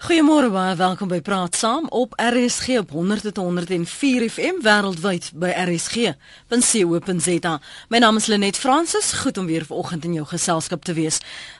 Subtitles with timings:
[0.00, 7.50] Goeiemôre baie welkom by Praat Saam op RSG op 100.104 FM wêreldwyd by rsg.co.za.
[7.92, 11.18] My naam is Lenet Fransis, goed om weer vanoggend in jou geselskap te wees.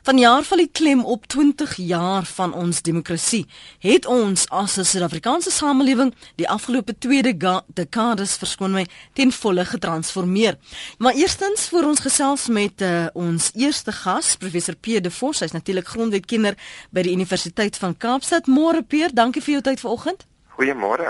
[0.08, 3.42] Vanjaar val die klem op 20 jaar van ons demokrasie.
[3.84, 7.36] Het ons as 'n Suid-Afrikaanse samelewing die afgelope tweede
[7.66, 10.56] dekades verskoon my ten volle getransformeer.
[10.98, 15.52] Maar eerstens voor ons gesels met uh, ons eerste gas, professor P de Vos, hy's
[15.52, 16.56] natuurlik grondwetkenner
[16.90, 20.20] by die Universiteit van Kaapstad Sit môre Peer, dankie vir jou tyd vanoggend.
[20.54, 21.08] Goeiemôre.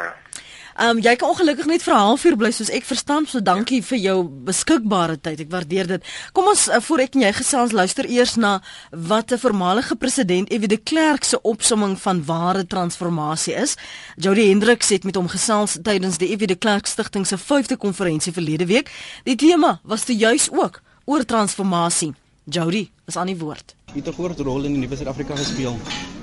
[0.80, 3.82] Ehm um, jy kan ongelukkig net vir 'n halfuur bly soos ek verstaan, so dankie
[3.84, 5.40] vir jou beskikbare tyd.
[5.40, 6.02] Ek waardeer dit.
[6.32, 10.48] Kom ons uh, voor ek en jy gesels luister eers na wat 'n voormalige president
[10.48, 10.66] F.W.
[10.66, 13.76] de Klerk se opsomming van ware transformasie is.
[14.16, 16.46] Jody Hendriks het met hom gesels tydens die F.W.
[16.46, 18.88] de Klerk Stichting se 5de konferensie verlede week.
[19.24, 22.14] Die tema was te juis ook oor transformasie.
[22.44, 23.74] Jody, is aan die woord.
[23.94, 25.76] Het 'n groot rol in die nuwe Suid-Afrika gespeel.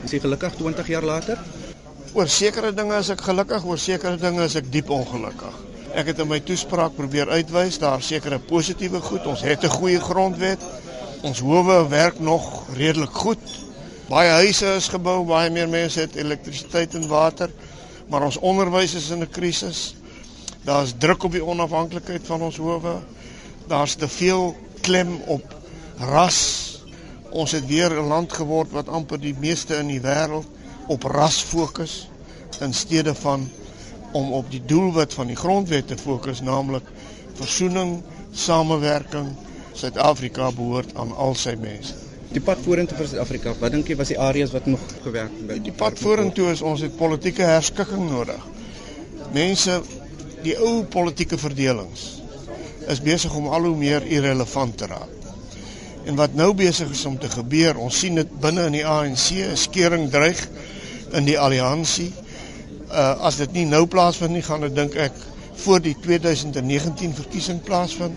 [0.03, 1.37] Is jy gelukkig 20 jaar later?
[2.13, 5.53] Oor sekere dinge is ek gelukkig, oor sekere dinge is ek diep ongelukkig.
[5.93, 9.25] Ek het in my toespraak probeer uitwys daar sekere positiewe goed.
[9.25, 10.63] Ons het 'n goeie grondwet.
[11.21, 13.39] Ons howe werk nog redelik goed.
[14.07, 17.49] Baie huise is gebou, baie meer mense het elektrisiteit en water,
[18.07, 19.95] maar ons onderwys is in 'n krisis.
[20.63, 23.01] Daar's druk op die onafhanklikheid van ons howe.
[23.67, 25.55] Daar's te veel klem op
[25.99, 26.66] ras.
[27.31, 30.45] Ons het weer 'n land geword wat amper die meeste in die wêreld
[30.87, 32.09] op ras fokus
[32.59, 33.49] in steede van
[34.11, 36.83] om op die doelwit van die grondwet te fokus, naamlik
[37.33, 39.27] versoening, samewerking.
[39.73, 41.93] Suid-Afrika behoort aan al sy mense.
[42.31, 45.63] Die pad vorentoe vir Suid-Afrika, wat dink jy was die areas wat nog gewerk het?
[45.63, 48.41] Die pad vorentoe is ons het politieke herskikking nodig.
[49.33, 49.81] Mense,
[50.43, 52.07] die ou politieke verdelings
[52.87, 55.13] is besig om al hoe meer irrelevant te raak.
[56.07, 59.25] En wat nou besig is om te gebeur, ons sien dit binne in die ANC,
[59.43, 60.39] 'n skering dreig
[61.11, 62.13] in die alliansie.
[62.87, 65.11] Uh as dit nie nou plaasvind nie, gaan dit dink ek
[65.63, 68.15] voor die 2019 verkiesing plaasvind.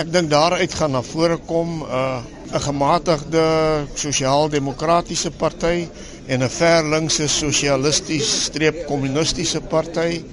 [0.00, 2.22] Ek dink daaruit gaan na vore kom uh
[2.52, 3.44] 'n gematigde
[3.94, 5.88] sosiaal-demokratiese party
[6.26, 10.24] en 'n verlinkse sosialisties streep kommunistiese party.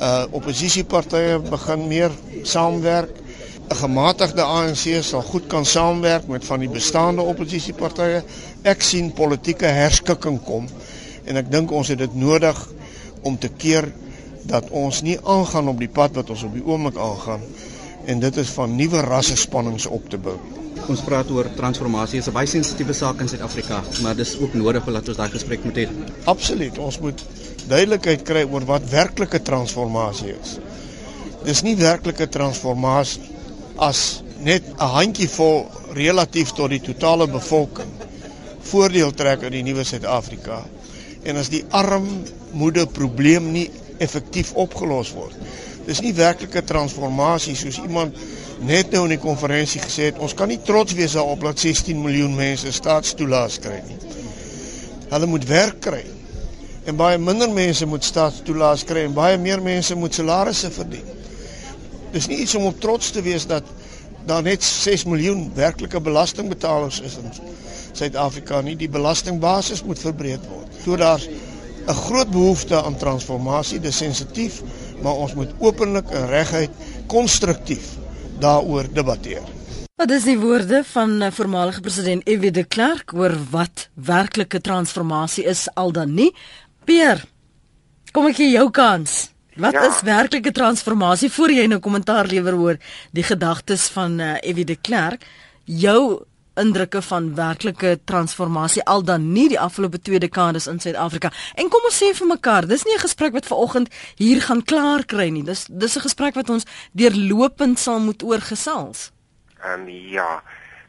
[0.00, 2.10] Uh oppositiepartye begin meer
[2.42, 3.25] saamwerk
[3.66, 8.22] 'n gematigde ANC sal goed kan saamwerk met van die bestaande oppositiepartye.
[8.62, 10.68] Ek sien politieke herskikking kom
[11.24, 12.60] en ek dink ons het dit nodig
[13.22, 13.90] om te keer
[14.46, 17.42] dat ons nie aangaan op die pad wat ons op die oomblik aangaan
[18.06, 20.38] en dit is van nuwe rassespannings op te bou.
[20.86, 22.18] Ons praat oor transformasie.
[22.18, 25.64] Is 'n baie sensitiewe saak in Suid-Afrika, maar dis ook nodig dat ons daai gesprek
[25.64, 25.88] moet hê.
[26.24, 26.78] Absoluut.
[26.78, 27.24] Ons moet
[27.66, 30.58] duidelikheid kry oor wat werklike transformasie is.
[31.44, 33.35] Dis nie werklike transformasie
[33.76, 37.92] as net 'n handjievol relatief tot die totale bevolking
[38.60, 40.64] voordeel trek uit die nuwe Suid-Afrika
[41.24, 45.34] en as die armoede probleem nie effektief opgelos word.
[45.86, 48.16] Dis nie werklike transformasie soos iemand
[48.66, 52.00] net nou in die konferensie gesê het ons kan nie trots wees daarop dat 16
[52.02, 53.98] miljoen mense staatstoelaas kry nie.
[55.10, 56.02] Hulle moet werk kry.
[56.86, 61.15] En baie minder mense moet staatstoelaas kry en baie meer mense moet salarisse verdien.
[62.12, 63.64] Dis nie iets om op trots te wees dat
[64.26, 67.30] daar net 6 miljoen werklike belastingbetalers is in
[67.96, 68.76] Suid-Afrika nie.
[68.76, 70.72] Die belastingbasis moet verbreed word.
[70.84, 71.28] So daar's
[71.86, 74.62] 'n groot behoefte aan transformasie, dis sensitief,
[75.02, 76.70] maar ons moet openlik en reguit
[77.06, 77.94] konstruktief
[78.40, 79.42] daaroor debatteer.
[79.96, 82.50] Wat is die woorde van eh, voormalige president F.W.
[82.52, 86.34] de Klerk oor wat werklike transformasie is al dan nie?
[86.84, 87.24] Peer,
[88.12, 89.30] kom ek gee jou kans.
[89.56, 89.86] Wat ja.
[89.88, 92.78] is werklike transformasie voor jy nou kommentaar lewer oor
[93.16, 95.24] die gedagtes van uh, Evie de Klerk?
[95.64, 96.24] Jou
[96.56, 101.32] indrukke van werklike transformasie al dan nie die afgelope twee dekades in Suid-Afrika.
[101.54, 105.04] En kom ons sê vir mekaar, dis nie 'n gesprek wat vanoggend hier gaan klaar
[105.04, 105.44] kry nie.
[105.44, 109.10] Dis dis 'n gesprek wat ons deurlopend sal moet oorgesels.
[109.64, 110.42] Ehm um, ja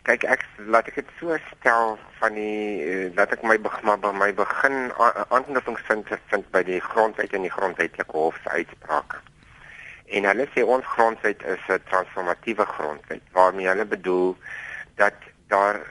[0.08, 4.30] kyk ek laat ek dit so stel van die laat ek my maar by my
[4.36, 9.18] begin aanknopingspunt vind by die grondwet en die grondwetlike hof se uitspraak.
[10.16, 14.38] En hulle sê ons grondwet is 'n transformatiewe grondwet waarmee hulle bedoel
[14.96, 15.18] dat
[15.48, 15.82] daar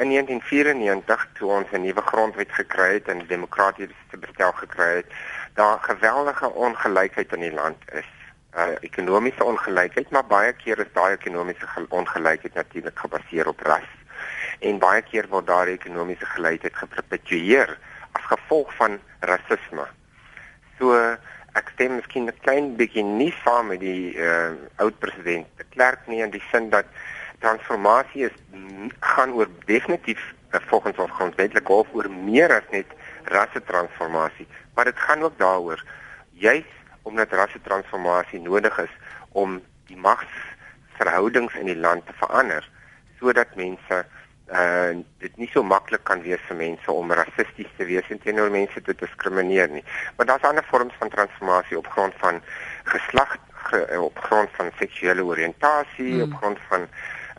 [0.00, 5.12] in 1994 toe ons 'n nuwe grondwet gekry het en demokratiese bestel gekry het,
[5.54, 8.08] daar geweldige ongelykheid in die land is
[8.56, 13.88] uh, ekonomiese ongelykheid, maar baie keer is daai ekonomiese ongelykheid natuurlik gebaseer op ras.
[14.60, 17.76] En baie keer word daai ekonomiese gelykheid geperpetueer
[18.12, 19.86] as gevolg van rasisme.
[20.78, 20.96] So
[21.58, 26.06] ek stem miskien 'n klein bietjie nie saam met die uh, oud president de Klerk
[26.06, 26.86] nie in die sin dat
[27.40, 28.36] transformasie is
[29.00, 30.20] gaan oor definitief
[30.52, 32.86] uh, volgens ons grondwetlike hof oor meer as net
[33.24, 35.82] rassetransformasie, maar dit gaan ook daaroor
[36.32, 36.70] juis
[37.02, 38.94] omdat rassetransformasie nodig is
[39.32, 39.60] om
[39.90, 42.66] die magsverhoudings in die land te verander
[43.20, 44.04] sodat mense
[44.50, 48.50] uh dit nie so maklik kan wees vir mense om rassisties te wees en teenoor
[48.50, 49.84] mense te diskrimineer nie.
[50.16, 52.40] Maar daar's ander vorms van transformasie op grond van
[52.84, 53.36] geslag,
[53.68, 56.26] ge, op grond van seksuele oriëntasie, hmm.
[56.26, 56.88] op grond van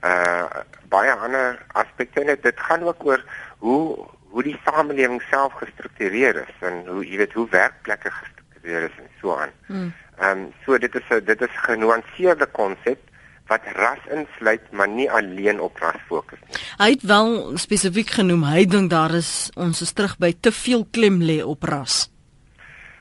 [0.08, 3.22] uh baie ander aspekte en dit gaan ook oor
[3.58, 8.98] hoe hoe die samelewing self gestruktureer is en hoe jy weet hoe werkplekke gestruktureer is
[8.98, 9.54] en so aan.
[9.68, 9.92] Ehm
[10.22, 13.00] um, so dit is 'n dit is 'n genuanceerde konsep
[13.48, 16.58] wat ras insluit maar nie alleen op ras fokus nie.
[16.78, 20.88] Hy het wel spesifiek genoem hy dink daar is ons is terug by te veel
[20.92, 22.10] klem lê op ras.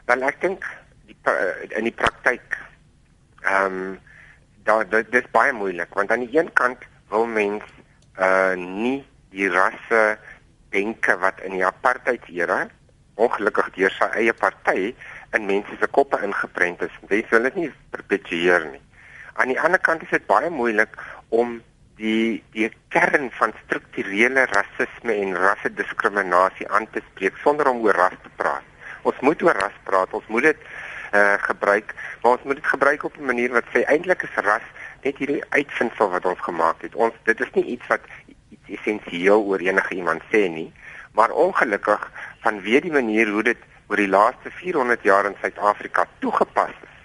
[0.04, 0.66] Wel ek dink
[1.68, 2.58] in die praktyk
[3.42, 3.98] ehm um,
[4.64, 6.78] daar dit is baie moeilik want aan die een kant
[7.08, 7.64] wil mens
[8.18, 10.18] uh nie die rasse
[10.74, 12.66] denke wat in die apartheid era
[13.14, 14.92] ongelukkig deur sy eie party
[15.36, 16.94] in mense se koppe ingeprent is.
[17.08, 18.82] Mens wil dit nie perpetueer nie.
[19.34, 20.96] Aan die ander kant is dit baie moeilik
[21.28, 21.60] om
[22.00, 28.16] die die kern van strukturele rasisme en rassediskriminasie aan te spreek sonder om oor ras
[28.24, 28.66] te praat.
[29.02, 30.12] Ons moet oor ras praat.
[30.16, 30.68] Ons moet dit
[31.14, 34.66] uh gebruik, maar ons moet dit gebruik op 'n manier wat sê eintlik is ras
[35.02, 36.94] net hierdie uitvindsel wat ons gemaak het.
[36.94, 38.04] Ons dit is nie iets wat
[38.48, 40.72] iets essensieel oor enige iemand sê nie,
[41.12, 42.10] maar ongelukkig
[42.44, 43.58] vanweë die manier hoe dit
[43.90, 46.96] oor die laaste 400 jaar in Suid-Afrika toegepas is.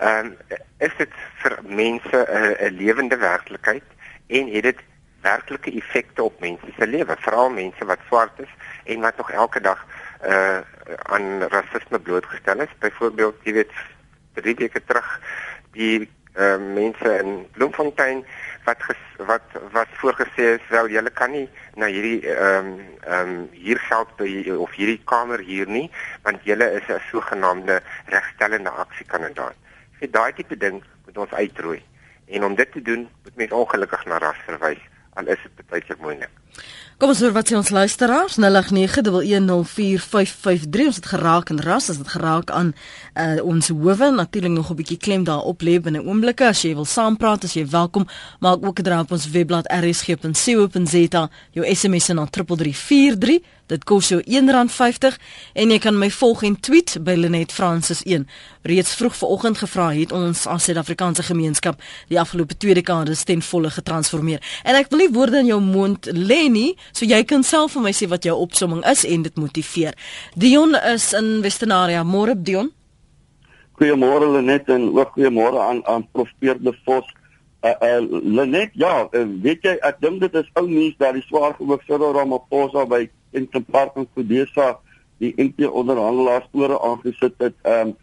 [0.00, 1.12] Ehm um, is dit
[1.42, 3.84] vir mense 'n 'n lewende werklikheid
[4.26, 4.80] en het dit
[5.20, 8.52] werklike effekte op mense se lewe, veral mense wat swart is
[8.84, 9.86] en wat nog elke dag
[10.24, 10.60] uh
[11.02, 12.72] aan rasisme blootgestel is.
[12.78, 13.72] Byvoorbeeld, jy weet,
[14.34, 15.20] drie weke terug
[15.72, 18.24] die uh, mense in Bloemfontein
[18.64, 23.34] wat ges, wat wat voorgesê is wel julle kan nie na hierdie ehm um, ehm
[23.34, 25.90] um, hier geld by of hierdie kamer hier nie
[26.22, 29.56] want julle is 'n sogenaamde regstellende aksiekandidaat.
[29.98, 31.82] Vir daai tipe ding moet ons uitroei.
[32.26, 34.80] En om dit te doen, moet mens ongelukkig na ras verwys
[35.14, 36.43] al is dit baie moeilik.
[36.98, 42.08] Kom ons hoor wat sê ons luisteraars 0891104553 ons het geraak en ras as dit
[42.08, 44.10] geraak aan uh, ons howe.
[44.14, 46.46] Natuurlik nog 'n bietjie klem daarop lê binne oomblikke.
[46.46, 48.06] As jy wil saampraat as jy welkom.
[48.38, 54.18] Maak ook 'n draai op ons webblad rsg.co.za jou SMS na 3343 Dit kos jou
[54.20, 55.14] R1.50
[55.56, 58.26] en jy kan my volg en tweet by Lenet Francis 1.
[58.68, 61.80] Reeds vroeg vanoggend gevra het ons as Suid-Afrikaanse gemeenskap
[62.10, 64.44] die afgelope 2 dekades ten volle getransformeer.
[64.68, 67.82] En ek wil nie woorde in jou mond lê nie, so jy kan self vir
[67.82, 69.94] my sê wat jou opsomming is en dit motiveer.
[70.34, 72.04] Dion is in Westernaria.
[72.04, 72.70] Môre Dion.
[73.78, 77.06] Goeiemôre Lenet en ook goeiemôre aan aan Prof Peer de Vos.
[77.64, 81.24] Uh, uh Lenet, ja, uh, weet jy ek dink dit is ou nuus dat die
[81.26, 84.76] swaar gewig Cyril Ramaphosa by en Department Kodesa
[85.22, 87.56] die NP onderhandelaars ore aangesit het.
[87.62, 87.96] Ehm um,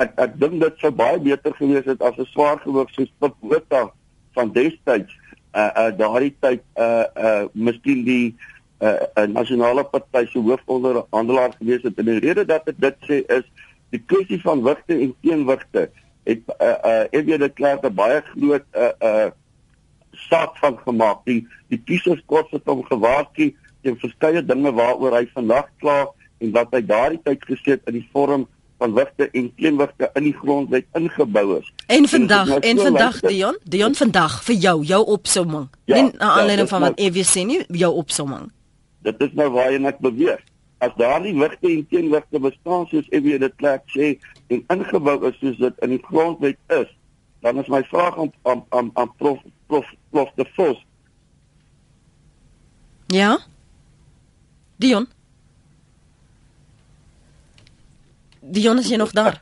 [0.00, 3.90] ek ek dink dit sou baie beter gewees het as 'n swaar gewig soos Pitvota
[4.34, 5.12] van destyds
[5.54, 8.36] uh uh daardie tyd uh uh miskien die
[8.80, 11.98] uh 'n nasionale party se hoofonderhandelaar gewees het.
[11.98, 13.44] En die rede dat ek dit sê is
[13.90, 15.90] die kwessie van wigte en teenwigte
[16.24, 19.30] het uh uh weet dit klaar 'n baie groot uh uh
[20.10, 21.24] saak van gemaak.
[21.24, 26.06] Die die kiesers kort het hom gewaarsku teen verskeie dinge waaroor hy vandag kla
[26.38, 28.46] en wat hy daardie tyd gesê het in die vorm
[28.82, 31.72] van wigte en teenwigte in die grondwet ingebou is.
[31.86, 35.68] En vandag en, en vandag Dion, Dion vandag vir jou jou opsomming.
[35.84, 38.48] Ja, nie na aanleiding ja, van wat EW sê nie, jou opsomming.
[39.06, 40.42] Dit is nou waar jy net beweeg.
[40.82, 44.10] As daardie wigte en teenwigte bestaan soos EW dit plek sê
[44.50, 46.90] en ingebou is soos dit in die grondwet is,
[47.46, 49.38] dan is my vraag aan aan aan, aan prof
[49.70, 50.82] prof prof de Vos.
[53.06, 53.38] Ja.
[54.82, 55.06] Dion.
[58.42, 59.36] Dion is jy nog daar?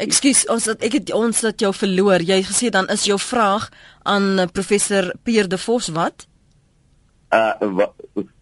[0.00, 2.22] Ekskuus, ons het ek het ons het jou verloor.
[2.24, 3.68] Jy gesê dan is jou vraag
[4.08, 6.24] aan eh, professor Pierre de Vos wat?
[7.36, 7.52] Uh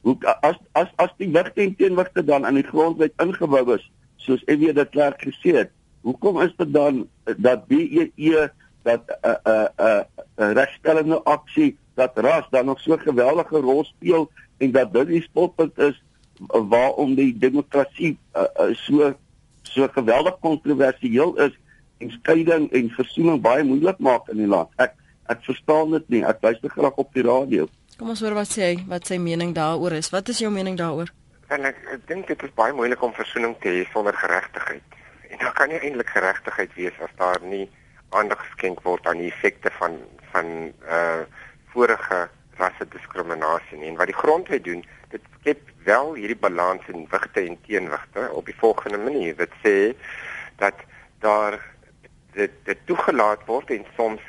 [0.06, 3.82] hoe as as as die wigte en teenwigte dan in die grondwet ingebou is,
[4.22, 5.74] soos ek weet dit klaar gesê het.
[6.06, 7.02] Hoekom is dit dan
[7.42, 8.46] dat BEE
[8.86, 10.02] dat 'n uh, 'n uh, 'n uh,
[10.38, 15.06] uh, regstellende aksie dat ras dan nog so 'n geweldige rol speel en dat dit
[15.06, 16.02] die spotpunt is
[16.46, 19.14] waarom die demokrasie uh, uh, so
[19.72, 21.54] so geweldig kontroversieel is
[21.98, 24.70] en skeiding en versoening baie moeilik maak in die land.
[24.78, 24.94] Ek
[25.28, 26.22] ek verstaan dit nie.
[26.24, 27.66] Ek luister graag op die radio.
[27.98, 30.08] Kom ons hoor wat sê hy, wat sy mening daaroor is.
[30.14, 31.10] Wat is jou mening daaroor?
[31.52, 34.96] En ek, ek dink dit is baie moeilik om versoening te hê sonder geregtigheid.
[35.28, 37.66] En daar kan nie eintlik geregtigheid wees as daar nie
[38.16, 40.00] aandag geskenk word aan die effekte van
[40.32, 41.24] van uh
[41.68, 42.22] vorige
[42.58, 43.90] rasse diskriminasie nie.
[43.90, 44.80] En wat die grondwet doen,
[45.48, 49.36] skep wel hierdie balans in wigte en teenwigte op die volgende manier.
[49.36, 49.94] Dit sê
[50.60, 50.74] dat
[51.20, 51.56] daar
[52.32, 54.20] dit, dit toegelaat word en soms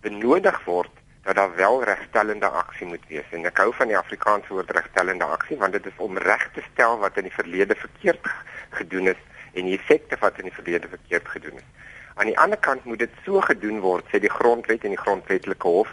[0.00, 0.90] benodig word
[1.24, 3.26] dat daar wel regstellende aksie moet wees.
[3.34, 6.62] En ek hou van die Afrikaanse woord regstellende aksie want dit is om reg te
[6.72, 8.30] stel wat in die verlede verkeerd
[8.78, 11.68] gedoen is en die effekte wat in die verlede verkeerd gedoen is.
[12.18, 15.70] Aan die ander kant moet dit so gedoen word sê die grondwet en die grondwetlike
[15.70, 15.92] hof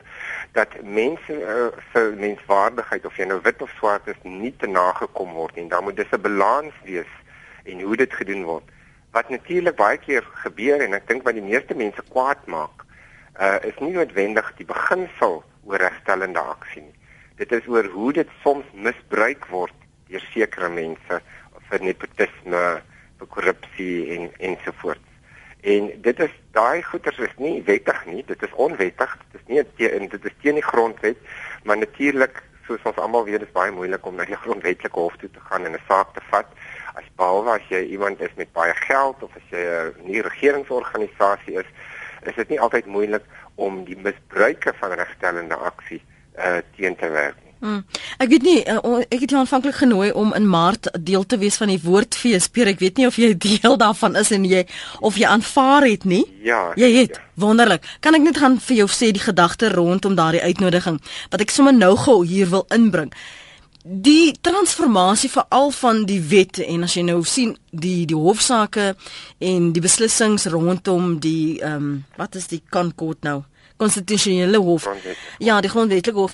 [0.58, 5.36] dat mense uh, se menswaardigheid of jy nou wit of swart is nie te nagekom
[5.38, 7.12] word en dan moet dis 'n balans wees
[7.70, 8.66] en hoe dit gedoen word.
[9.14, 12.86] Wat natuurlik baie keer gebeur en ek dink wat die meeste mense kwaad maak
[13.40, 16.98] uh, is nie noodwendig die beginsel oor regstellende aksie nie.
[17.38, 19.78] Dit is oor hoe dit soms misbruik word
[20.10, 21.22] deur sekere mense
[21.70, 22.64] vir nepotisme,
[23.20, 25.15] vir korrupsie en ensovoorts.
[25.66, 29.64] En dit is daai goeters is nie wettig nie, dit is onwettig, dit is nie
[29.80, 31.18] teen dit is teen die grondwet,
[31.64, 35.30] maar natuurlik soos ons almal weet is baie moeilik om na die grondwetlike hof toe
[35.34, 36.50] te gaan en 'n saak te vat
[36.94, 41.58] as behalwe as jy iemand is met baie geld of as jy 'n nie regeringsorganisasie
[41.64, 41.70] is
[42.30, 46.02] is dit nie altyd moeilik om die misbruike van regstellende aksie
[46.38, 47.45] uh, teen te werk.
[47.66, 47.80] Hmm.
[48.22, 51.58] Ek weet nie uh, ek het jou aanvanklik genooi om in Maart deel te wees
[51.58, 52.46] van die woordfees.
[52.54, 54.68] Peer, ek weet nie of jy deel daarvan is en jy
[55.02, 56.22] of jy aanvaar het nie.
[56.46, 56.68] Ja.
[56.78, 57.18] Jy het.
[57.18, 57.24] Ja.
[57.42, 57.88] Wonderlik.
[58.06, 61.02] Kan ek net gaan vir jou sê die gedagte rondom daardie uitnodiging
[61.34, 63.10] wat ek sommer nou gou hier wil inbring
[63.86, 68.96] die transformasie veral van die wet en as jy nou sien die die hofsaake
[69.46, 73.44] en die beslissings rondom die ehm um, wat is die Concord nou
[73.78, 74.88] konstitusionele hof
[75.38, 76.34] ja die grondwetlike hof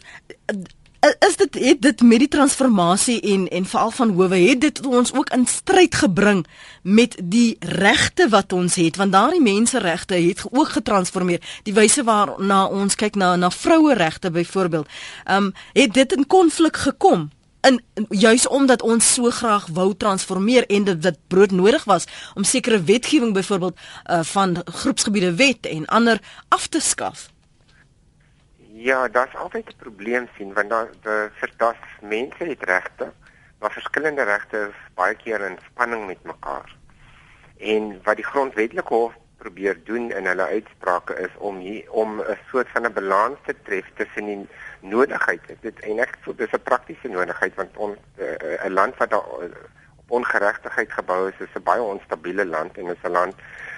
[1.01, 5.13] is dit het dit met die transformasie en en veral van howe het dit ons
[5.13, 6.45] ook in stryd gebring
[6.81, 8.95] met die regte wat ons het?
[8.95, 11.41] Want daardie menseregte het ook getransformeer.
[11.63, 14.87] Die wyse waarna ons kyk na na vroue regte byvoorbeeld
[15.25, 17.29] ehm um, het dit in konflik gekom?
[17.61, 22.83] In juis omdat ons so graag wou transformeer en dit dit broodnodig was om sekere
[22.83, 27.29] wetgewing byvoorbeeld uh, van groepsgebiede wet en ander af te skaf.
[28.81, 30.89] Ja, daar's altyd 'n probleem sien want daar
[31.39, 33.11] vir das mense het regte,
[33.59, 36.75] maar verskillende regte is baie keer in spanning met mekaar.
[37.57, 42.37] En wat die grondwetlike hof probeer doen in hulle uitsprake is om hier om 'n
[42.49, 44.47] soort van 'n balans te tref tussen die
[44.79, 45.41] nodigheid.
[45.59, 49.29] Dit en ek voel dis 'n praktiese nodigheid want ons eh, 'n land wat daar
[49.41, 49.49] eh,
[49.95, 53.35] op ongeregtigheid gebou is, is 'n baie onstabiele land en is 'n land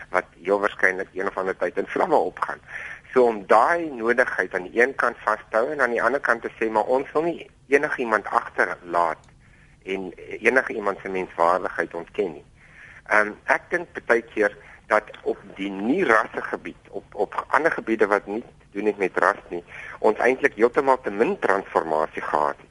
[0.09, 2.59] wat heel waarskynlik een of ander tyd in vlamme opgaan.
[3.13, 6.19] So om daai nodigheid aan die een kant vas te hou en aan die ander
[6.19, 9.29] kant te sê maar ons wil nie enigiemand agterlaat
[9.85, 12.45] en enige iemand se menswaardigheid ontken nie.
[13.11, 14.55] Ehm um, ek dink baie keer
[14.87, 19.17] dat op die nie rasse gebied op op ander gebiede wat nie doen het met
[19.17, 19.63] ras nie
[19.99, 22.69] ons eintlik heeltemal te min transformasie gehad het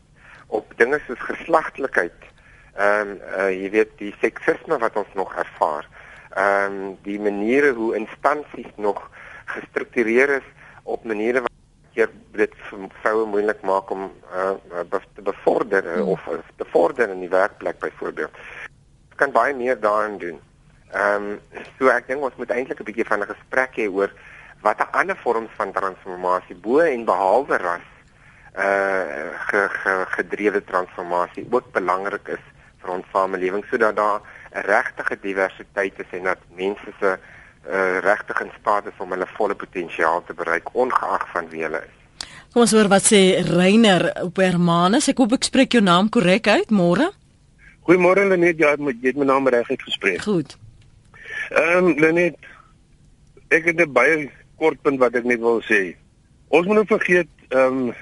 [0.59, 2.29] op dinge soos geslagtelikheid
[2.75, 5.89] ehm um, uh, jy weet die seksisme wat ons nog ervaar
[6.31, 9.03] ehm um, die maniere hoe instansies nog
[9.45, 10.49] gestruktureer is
[10.83, 11.51] op maniere wat
[11.93, 14.55] hier dit vir vroue moeilik maak om uh,
[15.15, 16.09] te bevorder hmm.
[16.09, 16.25] of
[16.57, 18.31] te vorder in die werkplek byvoorbeeld
[19.17, 20.41] kan baie meer daarin doen
[20.93, 24.11] Ehm um, so ek dink ons moet eintlik 'n bietjie van 'n gesprek hê oor
[24.61, 27.89] watter ander vorms van transformasie bo en behalwe ras
[28.65, 32.45] uh ge, ge, gedrewe transformasie ook belangrik is
[32.83, 34.21] vir ons samelewing sodat daar
[34.53, 37.17] 'n regte diversiteit is en dat mense se
[37.66, 41.83] uh regtig in staat is om hulle volle potensiaal te bereik ongeag van wie hulle
[41.83, 42.26] is.
[42.52, 45.09] Kom ons hoor wat sê Reiner op Hermanus.
[45.09, 46.71] Ek hoop ek spreek jou naam korrek uit.
[46.75, 47.07] Môre.
[47.88, 50.21] Goeiemôre Lenet, ja, jy het my naam reg uitgespreek.
[50.23, 50.57] Goed.
[51.50, 52.37] Ehm um, Lenet,
[53.49, 55.97] ek het 'n baie kort punt wat ek net wil sê.
[56.49, 57.95] Ons moet nie vergeet ehm um,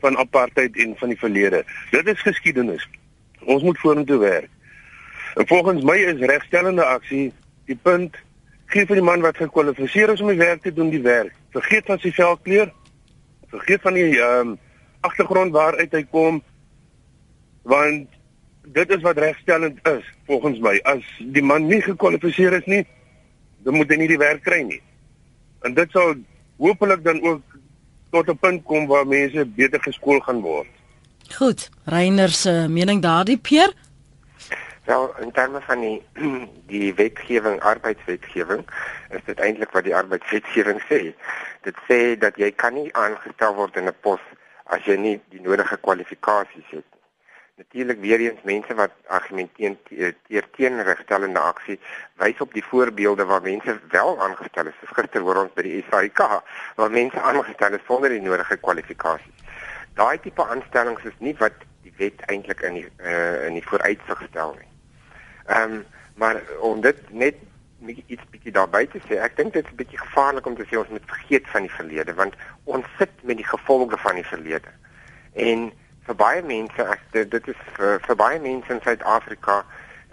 [0.00, 1.64] van apartheid en van die verlede.
[1.90, 2.88] Dit is geskiedenis.
[3.44, 4.50] Ons moet vorentoe werk.
[5.36, 7.32] En volgens my is regstellende aksie
[7.66, 8.16] die punt
[8.66, 11.34] gee vir die man wat gekwalifiseer is om die werk te doen die werk.
[11.54, 12.72] Vergeet van sy velkleur.
[13.52, 14.58] Vergeet van die ehm um,
[15.06, 16.40] agtergrond waaruit hy kom
[17.62, 18.08] want
[18.74, 20.74] dit is wat regstellend is volgens my.
[20.82, 22.82] As die man nie gekwalifiseer is nie,
[23.66, 24.80] dan moet hy nie die werk kry nie.
[25.66, 26.14] En dit sal
[26.62, 27.58] hopelik dan ook
[28.10, 30.70] tot 'n punt kom waar mense beter geskool gaan word.
[31.34, 33.72] Goed, Reiner se mening daardie Pier?
[34.86, 36.02] Wel, in terme van die
[36.72, 38.66] die wetgewing, arbeidswetgewing,
[39.10, 41.00] is dit eintlik wat die arbeidswetgewing sê.
[41.66, 44.22] Dit sê dat jy kan nie aangestel word in 'n pos
[44.64, 46.96] as jy nie die nodige kwalifikasies het
[47.56, 49.76] Natuurlik weer eens mense wat argumenteer
[50.26, 51.78] teer teen regstellende aksie
[52.20, 54.82] wys op die voorbeelde waar mense wel aangestel is.
[54.98, 56.20] Gister hoor ons by die SAIK
[56.76, 59.48] waar mense aangestel is sonder die nodige kwalifikasies.
[59.96, 64.26] Daai tipe aanstellings is nie wat die wet eintlik in die uh, in die vooruitsig
[64.28, 64.75] stel nie.
[65.46, 65.84] Ehm um,
[66.16, 67.34] maar om dit net
[68.06, 70.78] iets bietjie daarby te sê, ek dink dit is 'n bietjie gevaarlik om te sê
[70.78, 72.34] ons moet vergeet van die verlede want
[72.64, 74.72] ons sit met die gevolge van die verlede.
[75.34, 75.72] En
[76.06, 79.64] vir baie mense, ek dit, is vir, vir baie mense in Suid-Afrika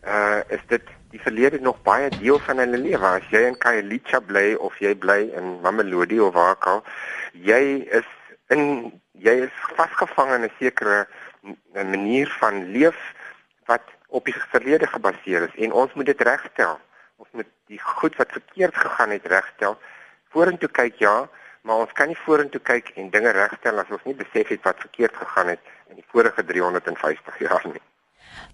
[0.04, 3.06] uh is dit die verlede nog baie deel van hulle lewe.
[3.06, 6.84] As jy in Khayelitsha bly of jy bly in Mamelodi of waar ook al,
[7.32, 8.10] jy is
[8.50, 8.92] in
[9.24, 11.08] jy is vasgevang in 'n sekere
[11.74, 13.00] manier van leef
[13.66, 16.78] wat op die verlede gebaseer is en ons moet dit regstel.
[17.22, 19.78] Ons moet die goed wat verkeerd gegaan het regstel.
[20.34, 21.16] Vorentoe kyk ja,
[21.62, 24.86] maar ons kan nie vorentoe kyk en dinge regstel as ons nie besef het wat
[24.86, 27.82] verkeerd gegaan het in die vorige 350 jaar nie.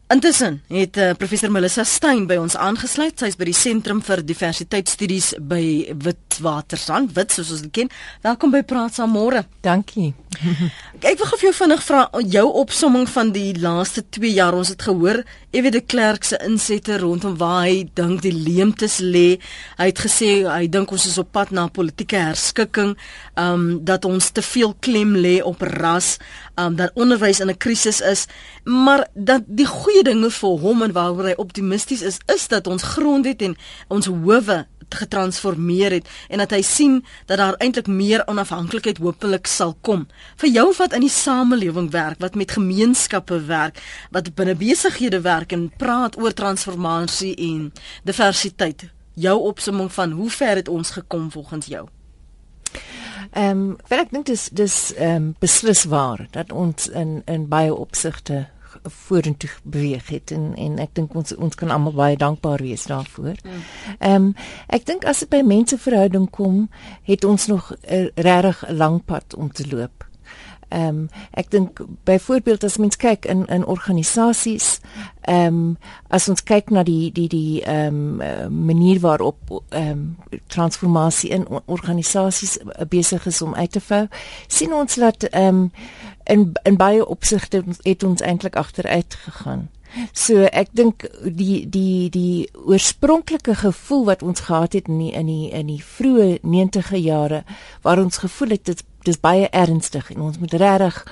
[0.10, 3.14] Intussen het uh, professor Melissa Stein by ons aangesluit.
[3.22, 5.62] Sy's by die Sentrum vir Diversiteitsstudies by
[6.02, 7.94] Witwatersrand, Wit soos ons dit ken.
[8.26, 9.44] Welkom by Praat saam môre.
[9.62, 10.16] Dankie.
[11.10, 14.58] Ek wil gou vir jou vinnig vra jou opsomming van die laaste 2 jaar.
[14.58, 15.22] Ons het gehoor
[15.54, 19.40] Ewe de Klerk se insette rondom waar hy dink die leemtes lê.
[19.80, 22.96] Hy het gesê hy dink ons is op pad na politieke herskikking,
[23.34, 26.18] ehm um, dat ons te veel klem lê op ras,
[26.56, 28.28] ehm um, dat onderwys in 'n krisis is,
[28.66, 32.68] maar dat die goeie goeie dinge vir hom en waaroor hy optimisties is, is dat
[32.72, 33.56] ons grond het en
[33.92, 34.66] ons howe
[34.96, 40.08] getransformeer het en dat hy sien dat daar eintlik meer onafhanklikheid hopelik sal kom.
[40.40, 43.82] Vir jou wat in die samelewing werk, wat met gemeenskappe werk,
[44.16, 47.74] wat binne besighede werk en praat oor transformasie en
[48.08, 48.88] diversiteit,
[49.20, 51.90] jou opsomming van hoe ver het ons gekom volgens jou?
[53.36, 57.76] Ehm, um, ek dink dis dis ehm um, beslis waar dat ons in in baie
[57.76, 58.48] opsigte
[58.84, 63.38] vorentoe beweeg het en en ek dink ons ons kan almal baie dankbaar wees daarvoor.
[63.44, 63.64] Mm.
[64.00, 64.26] Ehm mm.
[64.26, 64.36] um,
[64.68, 66.70] ek dink as dit by menseverhouding kom,
[67.04, 70.09] het ons nog 'n regtig lang pad om te loop.
[70.70, 74.80] Ehm um, ek dink byvoorbeeld as mens kyk in in organisasies,
[75.22, 80.18] ehm um, as ons kyk na die die die ehm um, manier waarop ehm um,
[80.48, 82.58] transformasie in organisasies
[82.90, 84.08] besig is om uit te vou,
[84.48, 85.72] sien ons dat ehm um,
[86.24, 89.70] in in baie opsigte het ons eintlik agteruit gegaan.
[90.14, 95.26] So ek dink die die die oorspronklike gevoel wat ons gehad het in die, in
[95.26, 97.44] die in die vroeë 90e jare
[97.82, 101.04] waar ons gevoel het dit dis baie ernstig en ons moet regtig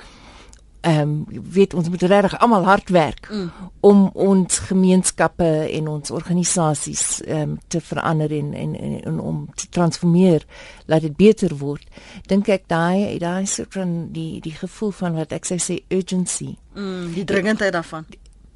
[0.80, 3.50] ehm um, weet ons moet regtig almal hard werk mm.
[3.80, 9.48] om ons gemeenskappe en ons organisasies ehm um, te verander en, en en en om
[9.54, 10.46] te transformeer
[10.86, 11.84] laat dit beter word.
[12.26, 16.54] Dink ek daai daai soort van die die gevoel van wat ek sê urgency.
[16.74, 18.06] Mm, die dringendheid daarvan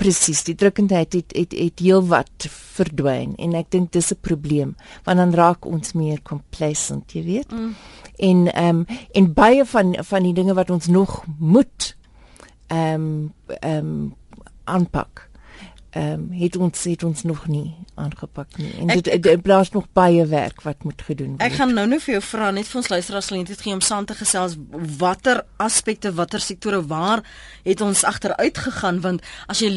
[0.02, 4.76] presies die drukendheid het het het heel wat verdwyn en ek dink dis 'n probleem
[5.04, 7.74] want dan raak ons meer complacent jy weet mm.
[8.18, 11.96] en ehm um, en baie van van die dinge wat ons nog moet
[12.66, 14.14] ehm um, ehm um,
[14.64, 15.28] aanpak.
[15.92, 18.70] Ehm um, het ons het ons nog nie aangepak nie.
[18.80, 21.42] En ek, dit dit blaas nog baie werk wat moet gedoen word.
[21.44, 24.06] Ek gaan nou nou vir jou vra net vir ons luisteraars geleentheid gee om saam
[24.08, 24.54] te gesels
[25.02, 27.20] watter aspekte, watter sektore waar
[27.66, 29.20] het ons agteruit gegaan want
[29.52, 29.68] as jy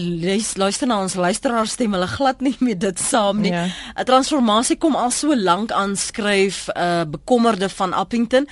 [0.56, 3.52] luister na ons luisteraars stem hulle glad nie met dit saam nie.
[3.52, 4.08] 'n ja.
[4.08, 8.48] Transformasie kom al so lank aanskryf 'n uh, eh, bekommerde van Appington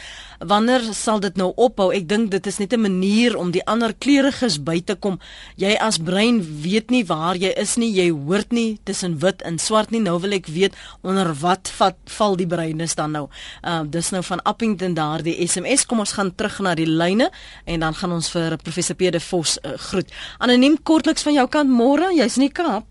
[0.47, 1.89] wanneer sal dit nou ophou?
[1.93, 5.19] Ek dink dit is net 'n manier om die ander kleuriges by te kom.
[5.55, 7.91] Jy as brein weet nie waar jy is nie.
[7.91, 9.99] Jy hoort nie tussen wit en swart nie.
[9.99, 13.29] Nou wil ek weet onder wat vat val die breines dan nou.
[13.63, 15.85] Ehm uh, dis nou van Appington daardie SMS.
[15.85, 17.31] Kom ons gaan terug na die lyne
[17.65, 20.11] en dan gaan ons vir professor Pede Vos uh, groet.
[20.37, 22.13] Anoniem kortliks van jou kant môre.
[22.15, 22.85] Jy's in die Kaap.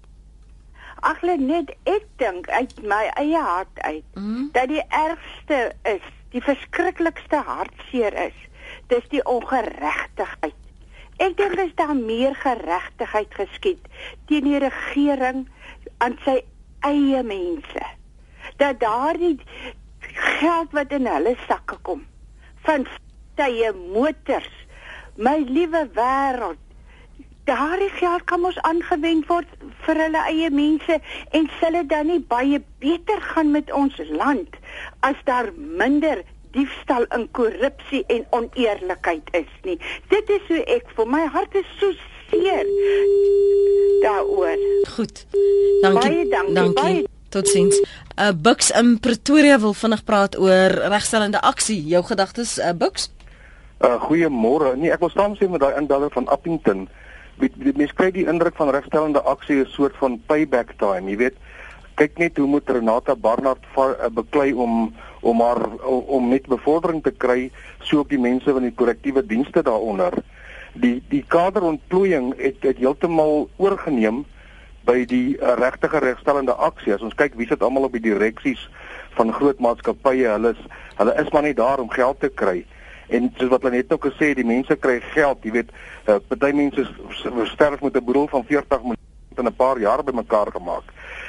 [1.02, 4.50] Ag net ek dink uit my eie hart uit mm.
[4.52, 8.38] dat die ergste is die verskriklikste hartseer is,
[8.92, 10.56] dis die ongeregtigheid.
[11.20, 13.90] Ek dink as daar meer geregtigheid geskied
[14.30, 15.44] teen die regering
[16.02, 16.40] aan sy
[16.88, 17.84] eie mense,
[18.58, 19.36] dat daardie
[20.40, 22.02] geld wat in hulle sakke kom
[22.66, 22.86] van
[23.38, 24.50] tye motors,
[25.18, 26.61] my liewe wêreld,
[27.44, 29.48] daardie geld kan ons aangewend word
[29.86, 30.98] vir hulle eie mense
[31.38, 34.58] en sal dit dan nie baie beter gaan met ons land
[35.08, 39.78] as daar minder diefstal en korrupsie en oneerlikheid is nie.
[40.12, 41.92] Dit is hoe ek vir my hart is so
[42.30, 42.68] seer
[44.04, 44.60] daaroor.
[44.96, 45.24] Goed.
[45.82, 46.00] Dankie.
[46.00, 46.54] Baie dankie.
[46.54, 47.08] dankie.
[47.32, 47.80] Totsiens.
[48.20, 51.80] Uh Bux in Pretoria wil vinnig praat oor regstellende aksie.
[51.88, 53.08] Jou gedagtes, uh Bux?
[53.80, 54.76] Uh goeiemôre.
[54.76, 56.88] Nee, ek wil saamstem met daai indaller van Appington
[57.76, 61.36] mens kry die indruk van regstellende aksie 'n soort van payback time, jy weet.
[61.94, 67.10] Kyk net hoe moet Renata Barnard uh, beklei om om haar om net bevordering te
[67.10, 67.50] kry
[67.80, 70.12] so op die mense van die korrektiewe dienste daaronder.
[70.72, 74.24] Die die kaderontplooiing het het heeltemal oorgeneem
[74.84, 76.94] by die uh, regtige regstellende aksie.
[76.94, 78.68] As ons kyk wie sit almal op die direksies
[79.14, 80.62] van groot maatskappye, hulle is
[80.96, 82.64] hulle is maar nie daar om geld te kry.
[83.12, 85.70] En soos wat hulle net ook gesê het, die mense kry geld, jy weet,
[86.08, 86.86] uh, party mense
[87.52, 90.84] sterf met 'n boedel van 40 miljoen in 'n paar jaar bymekaar gemaak.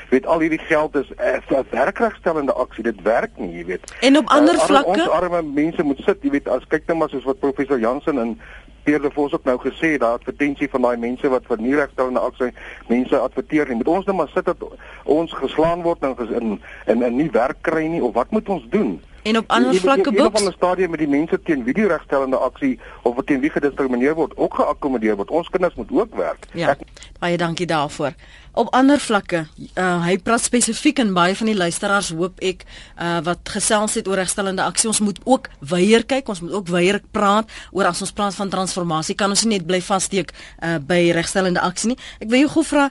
[0.10, 2.84] Jy weet al hierdie geld is 'n uh, werkregstellende aksie.
[2.84, 3.94] Dit werk nie, jy weet.
[4.00, 6.98] En op ander uh, vlakke, ons arme mense moet sit, jy weet, as kyk net
[6.98, 8.40] maar soos wat professor Jansen in
[8.84, 12.20] Pierre de Vos ook nou gesê daar advertensie van daai mense wat vir nie regstellende
[12.20, 12.52] aksie
[12.88, 13.76] mense adverteer nie.
[13.76, 14.58] Moet ons net maar sit dat
[15.04, 18.66] ons geslaan word en in in 'n nie werk kry nie of wat moet ons
[18.70, 19.02] doen?
[19.24, 20.42] En op ander vlakke boks.
[20.42, 24.16] Op 'n stadium met die mense teen wie die regstellende aksie of teen wie gediskrimineer
[24.16, 25.30] word, ook geakkommodeer word.
[25.30, 26.48] Ons kinders moet ook werk.
[26.54, 26.70] Ja.
[26.70, 26.80] Ek,
[27.20, 28.14] baie dankie daarvoor.
[28.52, 32.64] Op ander vlakke, uh, hy praat spesifiek en baie van die luisteraars hoop ek
[33.02, 36.68] uh, wat gesels het oor regstellende aksie, ons moet ook weier kyk, ons moet ook
[36.68, 40.76] weier praat oor as ons praat van transformasie, kan ons nie net bly vassteek uh,
[40.78, 41.98] by regstellende aksie nie.
[42.20, 42.90] Ek wil jou gou vra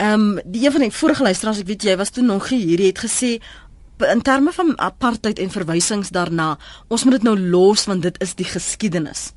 [0.00, 2.80] Ehm um, die een van die vorige luisteraars, ek weet jy was toe nog hier,
[2.80, 3.34] het gesê
[4.00, 6.58] in terme van apartheid en verwysings daarna,
[6.88, 9.32] ons moet dit nou los want dit is die geskiedenis.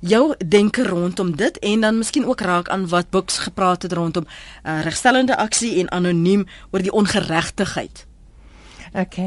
[0.00, 4.24] Jou denke rondom dit en dan miskien ook raak aan wat Books gepraat het rondom
[4.26, 8.06] uh, regstellende aksie en anoniem oor die ongeregtigheid.
[8.92, 9.18] OK.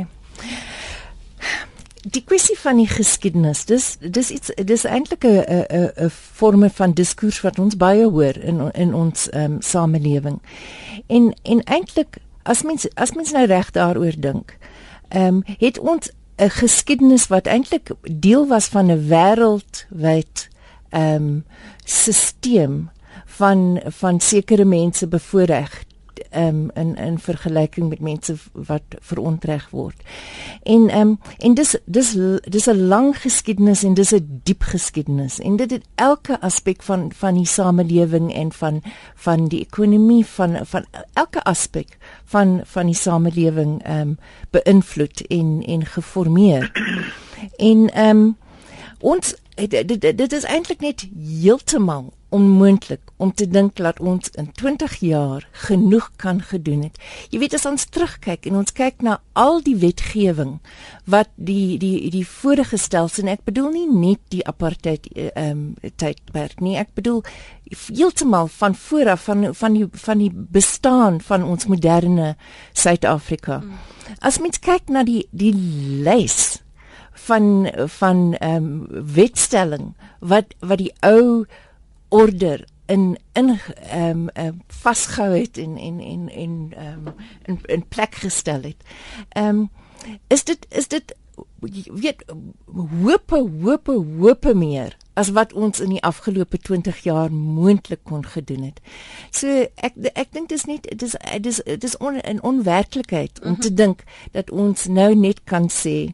[2.03, 6.93] Die kwessie van die geskiedenis, dis dis iets dis eintlik 'n 'n 'n vorme van
[6.93, 10.41] diskurs wat ons baie hoor in in ons ehm um, samelewing.
[11.07, 14.57] En en eintlik as mens as mens nou reg daaroor dink,
[15.09, 20.49] ehm um, het ons 'n geskiedenis wat eintlik deel was van 'n wêreldwyd
[20.89, 21.45] ehm um,
[21.83, 22.91] stelsel
[23.25, 25.91] van van sekere mense bevoordeel
[26.35, 29.95] um, in in vergelyking met mense wat verontreg word.
[30.63, 35.55] En um, en dis dis dis 'n lang geskiedenis en dis 'n diep geskiedenis en
[35.55, 38.81] dit het elke aspek van van die samelewing en van
[39.15, 44.17] van die ekonomie van van elke aspek van van die samelewing um,
[44.49, 46.71] beïnvloed en en geformeer.
[47.57, 48.37] En um,
[48.99, 54.49] ons dit, dit, dit is eintlik net heeltemal onmoontlik om te dink dat ons in
[54.57, 56.97] 20 jaar genoeg kan gedoen het.
[57.29, 60.55] Jy weet as ons terugkyk en ons kyk na al die wetgewing
[61.05, 65.91] wat die die die vorige stelsel en ek bedoel nie net die apartheid ehm um,
[66.01, 66.75] tydperk nie.
[66.81, 67.21] Ek bedoel
[67.69, 72.33] heeltemal van voor af van van die van die bestaan van ons moderne
[72.73, 73.61] Suid-Afrika.
[73.61, 73.77] Mm.
[74.19, 75.53] As mens kyk na die die
[76.03, 76.62] lys
[77.23, 81.45] van van ehm um, wetstelling wat wat die ou
[82.09, 83.59] order in in
[83.89, 88.61] ehm um, um, vasgehou het en en en en ehm um, in in plek gestel
[88.61, 88.83] het.
[89.29, 89.69] Ehm um,
[90.27, 91.15] is dit is dit
[91.59, 92.23] weet
[93.01, 98.63] hoope hoope hoope meer as wat ons in die afgelope 20 jaar moontlik kon gedoen
[98.63, 98.81] het.
[99.31, 103.61] So ek ek dink dis net dis dis dis on, 'n onwerklikheid om mm -hmm.
[103.61, 106.13] te dink dat ons nou net kan sê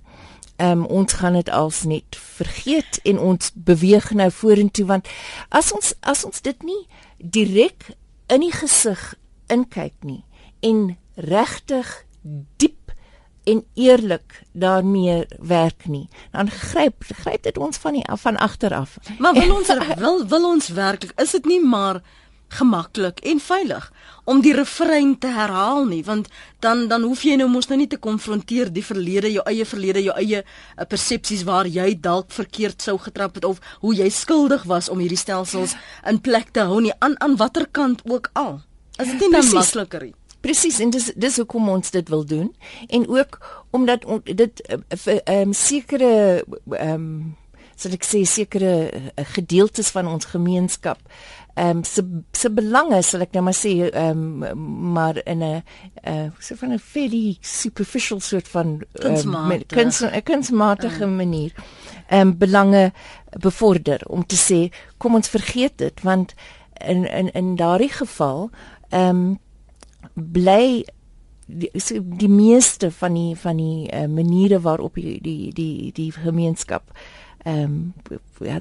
[0.61, 5.07] um, ons gaan dit als net vergeet en ons beweeg nou vorentoe want
[5.49, 6.81] as ons as ons dit nie
[7.17, 7.91] direk
[8.27, 9.13] in die gesig
[9.47, 10.23] inkyk nie
[10.65, 12.05] en regtig
[12.61, 12.93] diep
[13.49, 18.97] en eerlik daarmee werk nie dan gryp gryp dit ons van die van agter af.
[19.17, 19.71] Maar wil ons
[20.03, 22.01] wil wil ons werklik is dit nie maar
[22.53, 23.91] gemaklik en veilig
[24.29, 26.27] om die refrein te herhaal nie want
[26.59, 30.03] dan dan hoef jy nou mos nou nie te konfronteer die verlede jou eie verlede
[30.03, 34.63] jou eie uh, persepsies waar jy dalk verkeerd sou getrap het of hoe jy skuldig
[34.69, 35.75] was om hierdie stelsels
[36.09, 36.93] in plek te hou nie.
[36.99, 38.59] Aan aan watter kant ook al.
[38.99, 40.15] Is dit nie nou makliker nie?
[40.39, 42.47] Presies en dis dis hoekom ons dit wil doen.
[42.87, 43.39] En ook
[43.75, 47.35] omdat on, dit ehm uh, um, sekere ehm um,
[47.79, 50.99] sal ek sê sekere uh, gedeeltes van ons gemeenskap
[51.59, 55.63] ehm um, se se belange sal ek nou maar sê ehm um, maar in 'n
[56.11, 58.67] uh so van 'n very superficial soort van
[59.03, 59.63] um,
[60.23, 61.15] kunsmatige uh.
[61.21, 61.51] manier
[62.07, 62.91] ehm um, belange
[63.39, 66.33] bevorder om te sê kom ons vergeet dit want
[66.87, 68.49] in in in daardie geval
[68.89, 69.39] ehm um,
[70.13, 70.85] bly
[71.45, 71.71] die,
[72.17, 76.91] die meeste van die van die uh, maniere waarop die die die die gemeenskap
[77.45, 77.93] um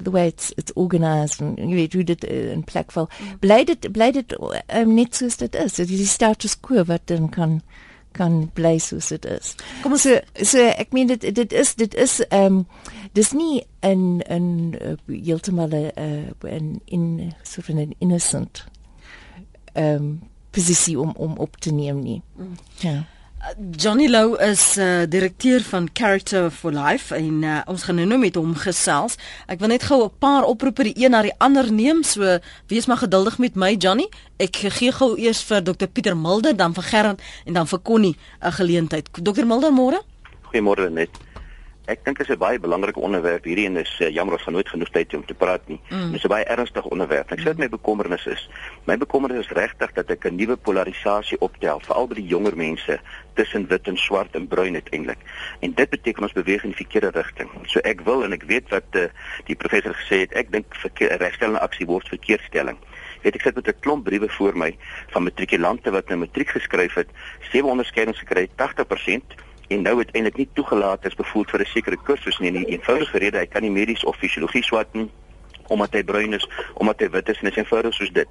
[0.03, 3.09] the way it's it's organized and you weet hoe dit uh, in plek val.
[3.39, 4.35] Bly dit bly dit
[4.73, 5.73] um, net soos dit is.
[5.73, 7.61] Dit is die status quo wat dan kan
[8.11, 9.55] kan bly soos dit is.
[9.83, 12.65] Kom ons so, so ek meen dit dit is dit is um
[13.13, 18.65] dis nie in in uh, heeltemal 'n uh, in in so 'n innocent
[19.75, 22.21] um posisie om om op te neem nie.
[22.37, 22.57] Mm.
[22.79, 23.05] ja
[23.71, 28.35] Johnny Lou is uh, direkteur van Character for Life en uh, ons gaan nou met
[28.35, 29.15] hom gesels.
[29.47, 32.85] Ek wil net gou 'n paar oproepe die een na die ander neem, so wees
[32.85, 34.09] maar geduldig met my Johnny.
[34.37, 38.17] Ek gee gou eers vir Dr Pieter Mulder, dan vir Gerard en dan vir Connie
[38.41, 39.09] 'n geleentheid.
[39.11, 40.03] Dr Mulder, môre?
[40.51, 41.09] Goeiemôre net.
[41.89, 44.53] Ek dink dit is 'n baie belangrike onderwerp hierdie en is uh, jammer ons gaan
[44.53, 45.79] nooit genoeg tyd hê om te praat nie.
[45.89, 46.11] Mm.
[46.11, 47.31] Dit is 'n baie ernstige onderwerp.
[47.31, 48.49] Ek sê dit my bekommernis is.
[48.85, 52.99] My bekommernis is regtig dat ek 'n nuwe polarisasie optel veral by die jonger mense
[53.33, 55.17] tussen wit en swart en bruin uiteindelik.
[55.59, 57.49] En dit beteken ons beweeg in die verkeerde rigting.
[57.65, 59.09] So ek wil en ek weet wat uh,
[59.45, 60.65] die professor gesê het, ek dink
[60.99, 62.77] regstellende aksie word verkeerstelling.
[63.21, 64.77] Het ek sit met 'n klomp briewe voor my
[65.09, 67.09] van matrikulante wat nou matriek geskryf het,
[67.51, 71.97] sewe onderskeidings gekry het, 80% en nou uiteindelik nie toegelaat is bevoer vir 'n sekere
[72.03, 72.51] kursus nie.
[72.51, 75.09] Die eenvoudige rede hy kan nie medies of fisiologie swat nie
[75.69, 78.27] omdat hy bruin is, omdat hy wit is en dit is eenvoudig soos dit.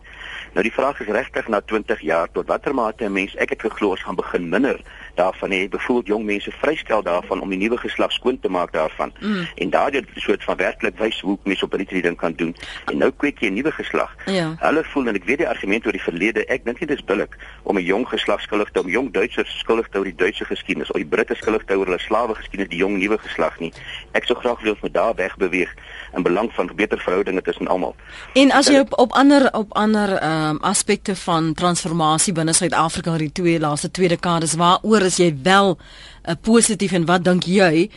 [0.56, 3.62] Nou die vraag is regtig na 20 jaar tot watter mate 'n mens ek het
[3.62, 4.80] geglo ons gaan begin minder
[5.18, 9.12] daarvan hê byvoorbeeld jong mense vrystel daarvan om die nuwe geslag skoon te maak daarvan
[9.20, 9.44] mm.
[9.54, 12.54] en daardie soort van werklik wys hoe mense op hierdie ding kan doen
[12.86, 14.14] en nou kweek jy 'n nuwe geslag.
[14.26, 14.54] Ja.
[14.60, 17.36] Hulle voel en ek weet die argument oor die verlede, ek dink nie dis billik
[17.62, 20.90] om 'n jong geslag skuldig te hou, jong Duitsers skuldig te oor die Duitse geskiedenis,
[20.90, 23.72] of die Britte skuldig te oor hulle slawe geskiedenis, die jong nuwe geslag nie.
[24.12, 25.74] Ek sou graag wil ons moet daar weg beweeg
[26.14, 27.94] in belang van beter verhoudinge tussen almal.
[28.34, 33.10] En as jy op op ander op ander ehm um, aspekte van transformasie binne Suid-Afrika
[33.10, 37.48] oor die twee laaste twee dekades, waaroor is jy wel uh, positief en wat dink
[37.48, 37.88] jy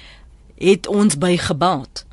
[0.61, 2.05] het ons bygebaat?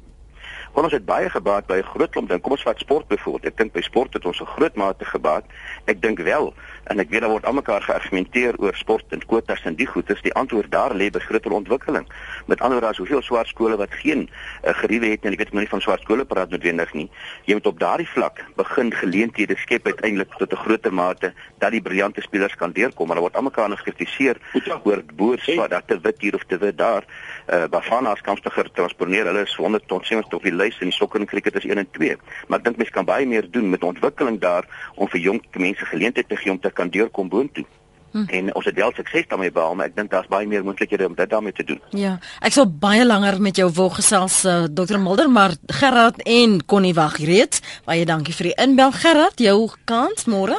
[0.74, 2.42] Want ons het baie gebaat by 'n groot klomp ding.
[2.42, 3.52] Kom ons vat sport byvoorbeeld.
[3.52, 5.44] Ek dink by sport het ons 'n groot mate gebaat.
[5.86, 6.54] Ek dink wel
[6.88, 10.22] en ek weet daar word almekaar geargumenteer oor sport en kwotas en die goedes.
[10.24, 12.06] Die antwoord daar lê by groter ontwikkeling.
[12.46, 15.34] Met ander woorde, hoeveel swart skole wat geen uh, geriewe het nie.
[15.36, 17.08] Ek weet nou nie van swart skole praat noodwendig nie.
[17.48, 21.82] Jy moet op daardie vlak begin geleenthede skep uiteindelik tot 'n groter mate dat die
[21.82, 23.06] briljante spelers kan deurkom.
[23.06, 24.36] Maar daar word almekaar gekritiseer
[24.84, 27.04] oor boers wat dat te wit hier of te wit daar.
[27.48, 29.26] Uh, Bafana as kampstiger transponeer.
[29.26, 31.78] Hulle is 100 tot 70 op die lys en die sokker en cricket is 1
[31.78, 32.16] en 2.
[32.48, 35.84] Maar ek dink mense kan baie meer doen met ontwikkeling daar om vir jong mense
[35.84, 37.66] geleenthede te gee om te kan deurkom boontoe.
[38.12, 38.24] Hm.
[38.26, 41.14] En ons het wel sukses daarmee behaal, maar ek dink daar's baie meer moontlikhede om
[41.14, 41.80] dit daarmee te doen.
[41.92, 44.96] Ja, ek sou baie langer met jou wou gesels uh, eh, Dr.
[45.02, 47.60] Mulder, maar Gerard en Connie wag reeds.
[47.84, 50.56] Baie dankie vir die inbel Gerard, jou kans môre.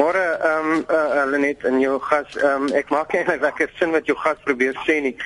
[0.00, 3.92] Môre ehm um, uh, Lenet en jou gas, ehm um, ek maak nie lekker sin
[3.92, 5.16] wat jou gas probeer sê nie.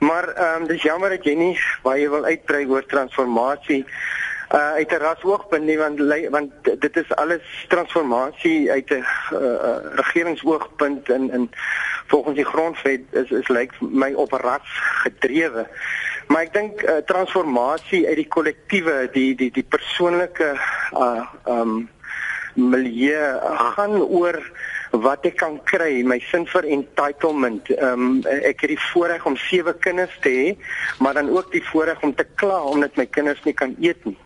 [0.00, 1.52] Maar ehm um, dis jammer dat jy nie
[1.84, 3.84] baie wil uitbrei oor transformasie
[4.52, 9.76] uh uit 'n rasoogpunt nie want want dit is alles transformasie uit 'n uh, uh,
[9.94, 11.50] regeringsoogpunt in in
[12.06, 14.68] volgens die grondwet is is lyk my op ras
[15.04, 15.66] gedrewe.
[16.26, 20.56] Maar ek dink uh, transformasie uit die kollektiewe, die die die persoonlike
[20.92, 21.88] uh um
[22.54, 23.38] milieu
[23.74, 24.40] gaan oor
[24.90, 27.68] wat ek kan kry, my sin vir entitlement.
[27.76, 30.46] Ehm um, ek het die voorreg om sewe kinders te hê,
[30.98, 34.16] maar dan ook die voorreg om te kla omdat my kinders nie kan eet nie.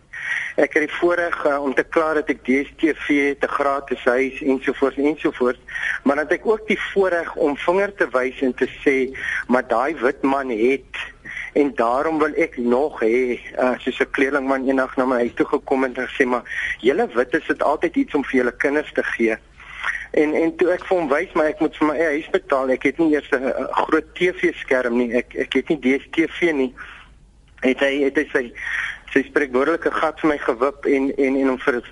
[0.57, 3.09] Ek het die voorreg uh, om te kla dat ek DStv
[3.41, 5.61] 'n gratis huis ensovoorts ensovoorts,
[6.05, 9.17] maar dan het ek ook die voorreg om vinger te wys en te sê,
[9.49, 11.01] maar daai wit man het
[11.53, 15.47] en daarom wil ek nog hê uh, soos 'n kleerlingman eendag na my huis toe
[15.47, 16.45] gekom en gesê maar
[16.81, 19.37] julle wit is dit altyd iets om vir julle kinders te gee.
[20.13, 22.71] En en toe ek vir hom wys maar ek moet vir my eie huis betaal.
[22.71, 25.13] Ek het nie eers 'n groot TV skerm nie.
[25.17, 26.75] Ek ek het nie DStv nie.
[27.63, 28.53] Het hy het hy sy
[29.13, 31.83] sy spreekwoordelike gat vir my gewip en en en hom vir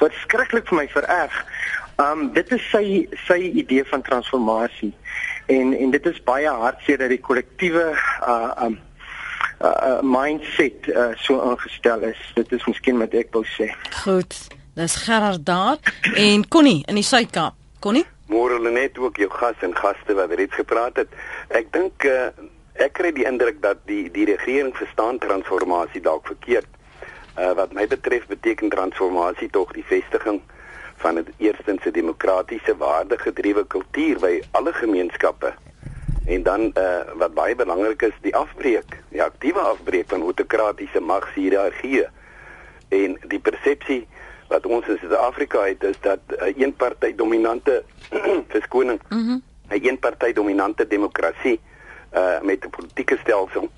[0.00, 1.36] verskriklik vir my vererg.
[2.02, 2.84] Um dit is sy
[3.26, 4.92] sy idee van transformasie.
[5.52, 8.78] En en dit is baie hartseer dat die kollektiewe uh um
[9.60, 12.20] uh, uh mindset uh, so ingestel is.
[12.34, 13.70] Dit is miskien wat ek wou sê.
[14.02, 14.36] Goed.
[14.76, 15.78] Dis Gerard daar
[16.20, 17.54] en Connie in die Suid-Kaap.
[17.80, 18.04] Connie?
[18.28, 21.16] Môre hulle net ook jou gas en gaste wat reeds gepraat het.
[21.48, 22.28] Ek dink uh
[22.82, 26.68] ek kry die indruk dat die die regering verstaan transformasie dalk verkeerd.
[27.36, 30.40] Uh wat my betref beteken transformasie tog die vestiging
[31.02, 35.54] van 'n eerstens 'n demokratiese waardegedrewe kultuur by alle gemeenskappe.
[36.26, 42.08] En dan uh wat baie belangrik is, die afbreek, die aktiewe afbreek van autokratiese magshierargieë.
[42.88, 44.06] En die persepsie
[44.48, 47.84] wat ons in Suid-Afrika het is dat 'n uh, eenparty dominante
[48.54, 49.42] verskoning, 'n mm -hmm.
[49.68, 51.75] eenparty dominante demokrasie uh
[52.42, 53.68] met 'n politieke stelsel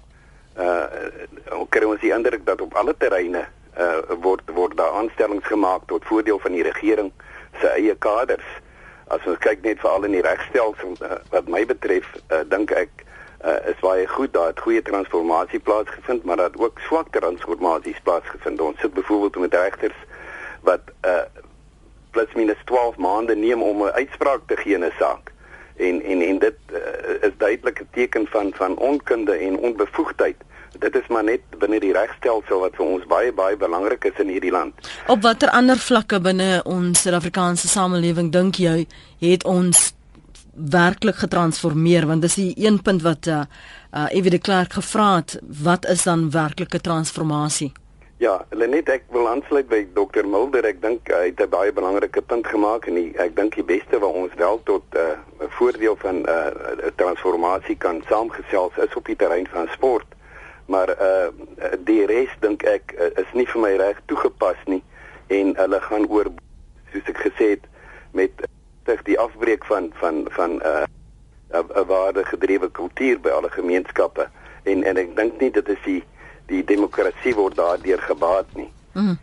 [0.59, 0.87] uh
[1.71, 3.45] kry ons die indruk dat op alle terreine
[3.79, 7.13] uh word word daar aanstellings gemaak tot voordeel van die regering
[7.61, 8.47] se eie kaders.
[9.09, 13.05] As ons kyk net veral in die regstelsel uh, wat my betref, uh, dink ek
[13.47, 18.61] uh is baie goed dat 'n goeie transformasie plaasgevind, maar dat ook swak transformasies plaasgevind.
[18.61, 19.99] Ons sit byvoorbeeld met regters
[20.63, 21.27] wat uh
[22.11, 25.33] plus minus 12 maande neem om 'n uitspraak te gee in 'n saak
[25.79, 26.79] en en en dit uh,
[27.29, 30.37] is duidelike teken van van onkunde en onbevoegdheid.
[30.79, 34.29] Dit is maar net binne die regstelsel wat vir ons baie baie belangrik is in
[34.29, 34.91] hierdie land.
[35.07, 38.87] Op watter ander vlakke binne ons Suid-Afrikaanse samelewing dink jy
[39.23, 39.93] het ons
[40.59, 43.43] werklik getransformeer want dis die een punt wat uh
[43.95, 47.73] uh Evie de Klerk gevra het wat is dan werklike transformasie
[48.19, 50.67] Ja, Lenet ek wil aansluit by Dr Mulder.
[50.67, 54.01] Ek dink hy het 'n baie belangrike punt gemaak en die, ek dink die beste
[54.03, 59.07] wat ons wel tot 'n uh, voordeel van 'n uh, transformasie kan saamgesels is op
[59.07, 60.07] die terrein van sport.
[60.67, 61.29] Maar uh
[61.79, 64.83] die res dink ek uh, is nie vir my reg toegepas nie
[65.27, 66.27] en hulle gaan oor
[66.93, 67.71] soos ek gesê het
[68.11, 68.33] met
[68.83, 70.63] stig die afbreek van van van 'n
[71.55, 74.27] uh, 'n waarde gedrewe kultuur by alle gemeenskappe
[74.63, 76.03] en en ek dink nie dit is die
[76.49, 78.71] die demokrasie word daardeur gebaat nie.
[78.95, 79.17] Mm.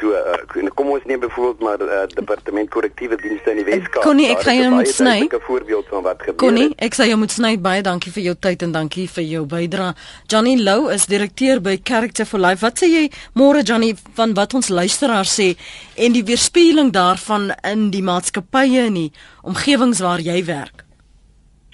[0.00, 4.02] So uh, kom ons neem byvoorbeeld maar uh, departement korrektiewe dienste in die Weskaap.
[4.02, 5.14] Konnie, ek gaan jou moet sny.
[5.28, 6.40] 'n voorbeeld van wat gebeur.
[6.42, 9.44] Konnie, ek sê jy moet sny baie dankie vir jou tyd en dankie vir jou
[9.46, 9.94] bydrae.
[10.26, 12.66] Johnny Lou is direkteur by Character for Life.
[12.66, 13.04] Wat sê jy
[13.38, 15.54] môre Johnny van wat ons luisteraars sê
[15.94, 20.82] en die weerspieëling daarvan in die maatskappye en die omgewings waar jy werk?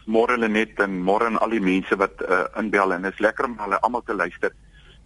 [0.05, 3.57] Môre Lenet en môre aan al die mense wat uh, inbel en is lekker om
[3.65, 4.53] hulle almal te luister.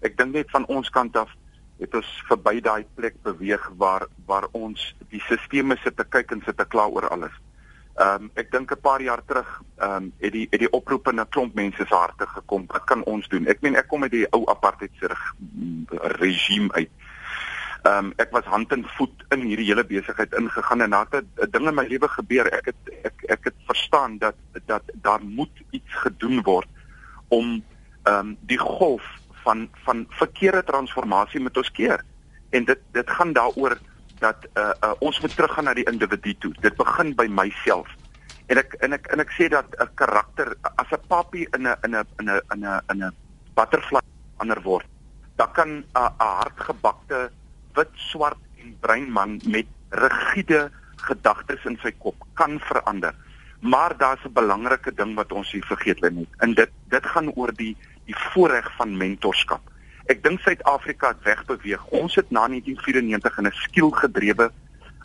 [0.05, 1.33] Ek dink net van ons kant af
[1.81, 6.43] het ons verby daai plek beweeg waar waar ons die sisteme sit te kyk en
[6.45, 7.35] sit te kla oor alles.
[7.95, 11.13] Ehm um, ek dink 'n paar jaar terug ehm um, het die het die oproepe
[11.13, 12.67] na klomp mense se harte gekom.
[12.67, 13.47] Wat kan ons doen?
[13.47, 15.11] Ek meen ek kom uit die ou apartheid se
[16.19, 16.91] regime uit.
[17.85, 21.51] Ehm um, ek was hand en voet in hierdie hele besigheid ingegaan en het 'n
[21.51, 22.53] ding in my lewe gebeur.
[22.53, 24.35] Ek het ek ek het verstaan dat
[24.67, 26.69] dat daar moet iets gedoen word
[27.29, 27.63] om
[28.03, 29.05] ehm um, die golf
[29.45, 32.05] van van verkeerde transformasie met ons keer.
[32.51, 33.79] En dit dit gaan daaroor
[34.19, 36.53] dat uh, uh ons moet teruggaan na die individu toe.
[36.61, 37.89] Dit begin by myself.
[38.53, 41.77] En ek en ek en ek sê dat 'n karakter as 'n papie in 'n
[41.85, 43.15] in 'n in 'n in 'n in 'n
[43.55, 44.03] butterfly
[44.37, 44.87] ander word,
[45.37, 47.31] dan kan 'n uh, 'n hardgebakte
[47.75, 53.15] wit, swart en bruin man met rigiede gedagtes in sy kop kan verander.
[53.61, 56.29] Maar daar's 'n belangrike ding wat ons hier vergeet lê net.
[56.39, 59.61] En dit dit gaan oor die die voorreg van mentorskap.
[60.07, 61.85] Ek dink Suid-Afrika het wegbeweeg.
[61.97, 64.51] Ons het na 1994 in 'n skielgedrewe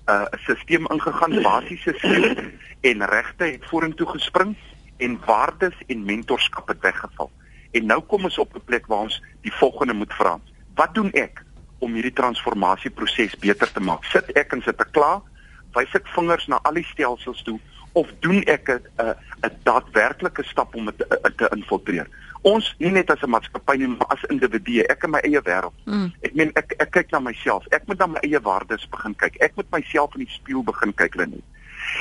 [0.10, 2.36] uh stelsel ingegaan, basiese skiel
[2.82, 4.56] en regte het vorentoe gespring
[4.98, 7.32] en waardes en mentorskap het weggeval.
[7.72, 10.40] En nou kom ons op 'n plek waar ons die volgende moet vra.
[10.76, 11.44] Wat doen ek
[11.80, 14.04] om hierdie transformasieproses beter te maak?
[14.04, 15.22] Sit ek en sit ek klaar?
[15.74, 17.60] Wys ek vingers na al die stelsels toe
[17.92, 22.08] of doen ek 'n 'n 'n daadwerklike stap om dit te, te infiltreer?
[22.48, 25.74] Ons nie net as 'n maatskappy nie, maar as individue, ek in my eie wêreld.
[25.86, 26.12] Mm.
[26.22, 27.66] Ek meen ek ek kyk na myself.
[27.72, 29.36] Ek moet na my eie waardes begin kyk.
[29.42, 31.44] Ek moet myself in die spieël begin kyk, Lenet.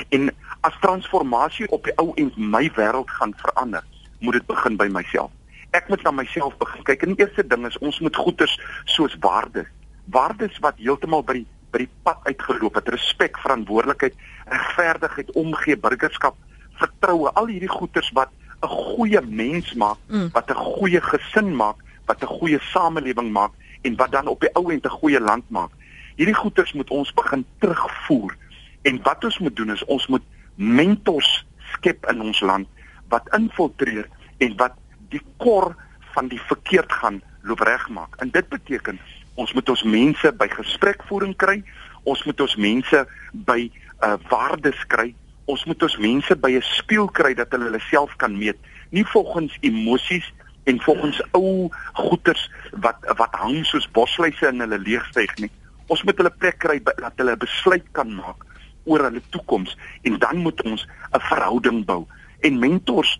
[0.09, 3.83] En as transformasie op die ou en my wêreld gaan verander,
[4.19, 5.31] moet dit begin by myself.
[5.71, 7.03] Ek moet na myself begin kyk.
[7.03, 9.67] En die eerste ding is ons moet goeders soos waardes,
[10.05, 14.15] waardes wat heeltemal by die by die pad uitgeloop het, respek, verantwoordelikheid,
[14.49, 16.37] regverdigheid, omgee, burgerskap,
[16.81, 20.29] vertroue, al hierdie goeders wat 'n goeie mens maak, mm.
[20.31, 24.53] wat 'n goeie gesin maak, wat 'n goeie samelewing maak en wat dan op die
[24.53, 25.71] ou end 'n goeie land maak.
[26.15, 28.35] Hierdie goeders moet ons begin terugvoer.
[28.81, 30.23] En wat ons moet doen is ons moet
[30.55, 32.67] mentors skep in ons land
[33.07, 34.73] wat infiltreer en wat
[35.09, 35.75] die kor
[36.13, 38.15] van die verkeerd gaan loop regmaak.
[38.15, 38.99] En dit beteken
[39.33, 41.63] ons moet ons mense by gesprekvoering kry.
[42.03, 43.71] Ons moet ons mense by
[44.03, 45.13] uh, waardes kry
[45.49, 48.57] ons moet ons mense by 'n spieël kry dat hulle hulle self kan meet,
[48.91, 50.27] nie volgens emosies
[50.69, 52.43] en volgens ou goeters
[52.85, 55.51] wat wat hang soos bosluise in hulle leegstyg nie.
[55.87, 58.45] Ons moet hulle plek kry dat hulle 'n besluit kan maak
[58.85, 62.05] oor hulle toekoms en dan moet ons 'n verhouding bou.
[62.41, 63.19] En mentors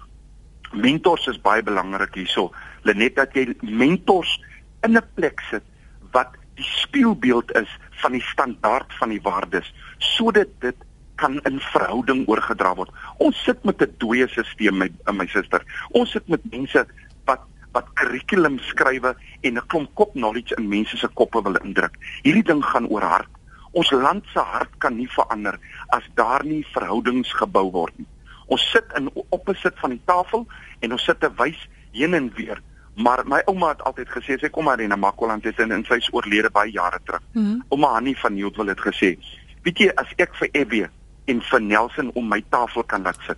[0.72, 2.52] mentors is baie belangrik hierso.
[2.84, 4.39] Lenet dat jy mentors
[4.84, 5.63] in 'n plek sit
[6.12, 7.70] wat die spieelbeeld is
[8.02, 10.76] van die standaard van die waardes sodat dit
[11.20, 12.92] kan in verhouding oorgedra word.
[13.18, 15.64] Ons sit met 'n dooie stelsel my my suster.
[15.92, 16.86] Ons sit met mense
[17.26, 21.96] wat wat kurrikulum skrywe en 'n klomp kop knowledge in mense se koppe wil indruk.
[22.24, 23.30] Hierdie ding gaan oor hart.
[23.72, 28.08] Ons land se hart kan nie verander as daar nie verhoudings gebou word nie.
[28.48, 30.48] Ons sit in opposit van die tafel
[30.80, 32.62] en ons sit te wys heen en weer.
[32.96, 35.86] Maar my ouma het altyd gesê sy kom maar in 'n Makwaland het en, en
[35.86, 37.22] sy is oorlede baie jare terug.
[37.34, 37.63] Mm -hmm.
[37.70, 39.17] Ouma Hanni van Nieuwdal het gesê,
[39.63, 40.90] "Weet jy as ek vir Evie
[41.30, 43.38] en vir Nelson om my tafel kan laat sit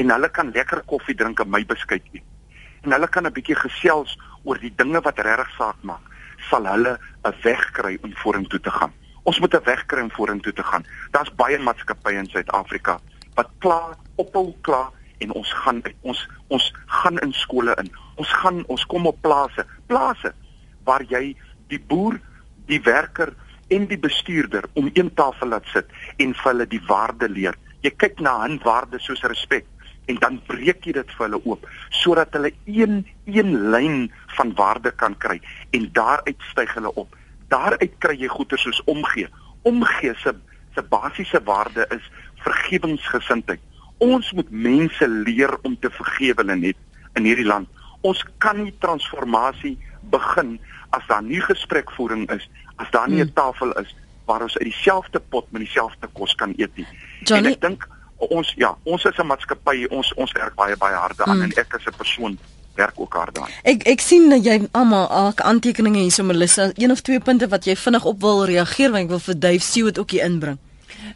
[0.00, 2.24] en hulle kan lekker koffie drink en my beskuit eet.
[2.84, 6.04] En hulle kan 'n bietjie gesels oor die dinge wat regtig saak maak,
[6.50, 8.92] sal hulle 'n weg kry om vorentoe te gaan.
[9.24, 10.84] Ons moet 'n weg kry om vorentoe te gaan.
[11.10, 13.00] Daar's baie maatskappye in Suid-Afrika
[13.34, 17.90] wat klaar ophou klaar en ons gaan ons ons gaan in skole in.
[18.16, 20.34] Ons gaan ons kom op plase, plase
[20.84, 21.36] waar jy
[21.68, 22.20] die boer,
[22.66, 23.34] die werker
[23.70, 27.58] en die bestuurder om een tafel laat sit en vir hulle die waarde leer.
[27.84, 29.66] Jy kyk na hun waardes soos respek
[30.10, 31.66] en dan breek jy dit vir hulle oop
[32.00, 35.38] sodat hulle een een lyn van waarde kan kry
[35.76, 37.16] en daaruit styg hulle op.
[37.50, 39.28] Daaruit kry jy goeie soos omgee.
[39.62, 40.34] Omgee se
[40.74, 42.04] se basiese waarde is
[42.44, 43.60] vergewensgesindheid.
[43.98, 46.76] Ons moet mense leer om te vergewe net
[47.18, 47.68] in hierdie land.
[48.06, 49.76] Ons kan nie transformasie
[50.12, 50.58] begin
[50.96, 52.46] as daar nie gesprekvoering is,
[52.80, 53.34] as daar nie 'n hmm.
[53.34, 56.86] tafel is waar ons uit dieselfde pot met dieselfde kos kan eet nie.
[57.24, 60.94] Johnny, en ek dink ons ja, ons is 'n maatskappy, ons ons werk baie baie
[60.94, 61.52] hard daaraan hmm.
[61.52, 62.38] en ek as 'n persoon
[62.74, 63.52] werk ook hard daaraan.
[63.62, 67.64] Ek ek sien dat jy almal elke aantekeninge hierso Melissa, een of twee punte wat
[67.64, 70.58] jy vinnig op wil reageer want ek wil vir Dave Stewart ook hier inbring.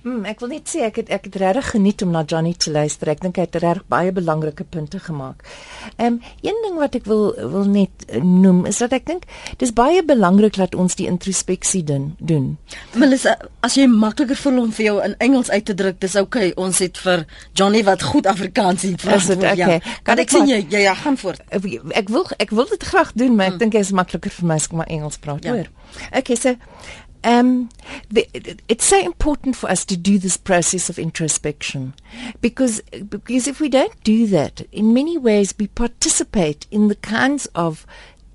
[0.05, 2.69] Mm, ek wil net sê ek het ek het regtig geniet om na Johnny te
[2.69, 3.09] luister.
[3.09, 5.41] Ek dink hy het regtig baie belangrike punte gemaak.
[5.97, 9.25] Ehm um, een ding wat ek wil wil net noem is dat ek dink
[9.63, 12.11] dis baie belangrik dat ons die introspeksie doen.
[12.19, 12.51] doen.
[13.01, 16.51] Melissa, as jy makliker voel om vir jou in Engels uit te druk, dis oukei.
[16.53, 16.65] Okay.
[16.65, 17.25] Ons het vir
[17.57, 19.05] Johnny wat goed Afrikaans het.
[19.09, 19.81] Is dit okay?
[19.81, 19.97] Ja.
[20.05, 21.41] Kan ek sien jy ja ja, gaan voort.
[21.49, 21.65] Ek,
[21.97, 23.65] ek wil ek wil dit graag doen, maar ek mm.
[23.65, 25.57] dink dit is makliker vir my as ek maar Engels praat, ja.
[25.57, 25.73] hoor.
[26.13, 26.57] Okay, so
[27.25, 27.71] Um,
[28.11, 28.29] the,
[28.69, 31.95] it's so important for us to do this process of introspection
[32.43, 37.47] because because if we don't do that, in many ways we participate in the kinds
[37.55, 37.87] of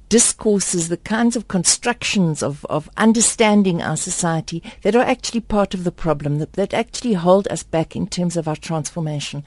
[0.10, 5.84] discourses, the kinds of constructions of, of understanding our society that are actually part of
[5.84, 9.44] the problem, that, that actually hold us back in terms of our transformation.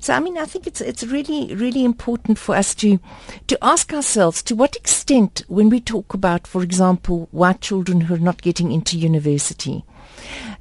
[0.00, 2.98] So, I mean, I think it's, it's really, really important for us to,
[3.46, 8.14] to ask ourselves to what extent, when we talk about, for example, white children who
[8.14, 9.84] are not getting into university,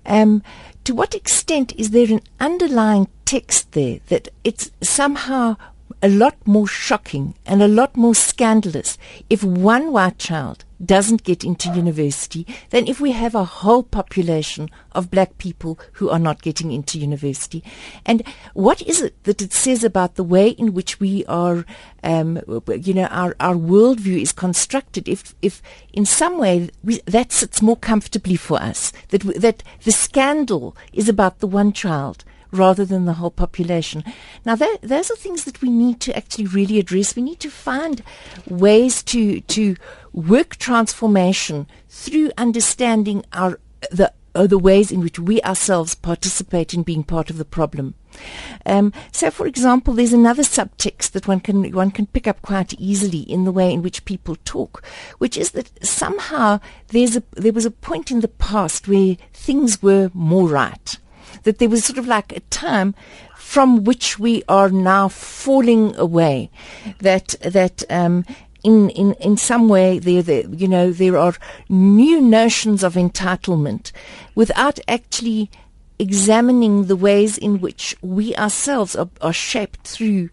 [0.05, 0.43] um,
[0.83, 5.55] to what extent is there an underlying text there that it's somehow
[6.05, 8.95] a lot more shocking and a lot more scandalous
[9.27, 14.69] if one white child doesn't get into university than if we have a whole population
[14.91, 17.63] of black people who are not getting into university.
[18.05, 18.21] And
[18.53, 21.65] what is it that it says about the way in which we are,
[22.03, 27.31] um, you know, our, our worldview is constructed if, if in some way we, that
[27.31, 32.23] sits more comfortably for us, that, that the scandal is about the one child
[32.55, 34.03] rather than the whole population.
[34.45, 37.15] Now, that, those are things that we need to actually really address.
[37.15, 38.01] We need to find
[38.47, 39.75] ways to to
[40.13, 43.59] work transformation through understanding our
[43.91, 47.95] the the ways in which we ourselves participate in being part of the problem.
[48.65, 52.73] Um, so, for example, there's another subtext that one can one can pick up quite
[52.73, 54.83] easily in the way in which people talk,
[55.17, 59.81] which is that somehow there's a there was a point in the past where things
[59.81, 60.97] were more right
[61.45, 62.93] that there was sort of like a time
[63.37, 66.49] from which we are now falling away.
[66.99, 68.25] That that um,
[68.63, 71.35] in, in, in some way there, there you know there are
[71.69, 73.91] new notions of entitlement
[74.33, 75.49] without actually
[75.97, 80.29] examining the ways in which we ourselves are, are shaped through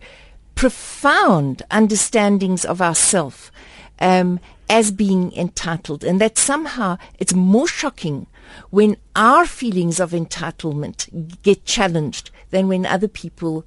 [0.54, 3.52] profound understandings of ourself
[4.00, 4.40] um,
[4.72, 8.26] as being entitled, and that somehow it's more shocking
[8.70, 13.66] when our feelings of entitlement get challenged than when other people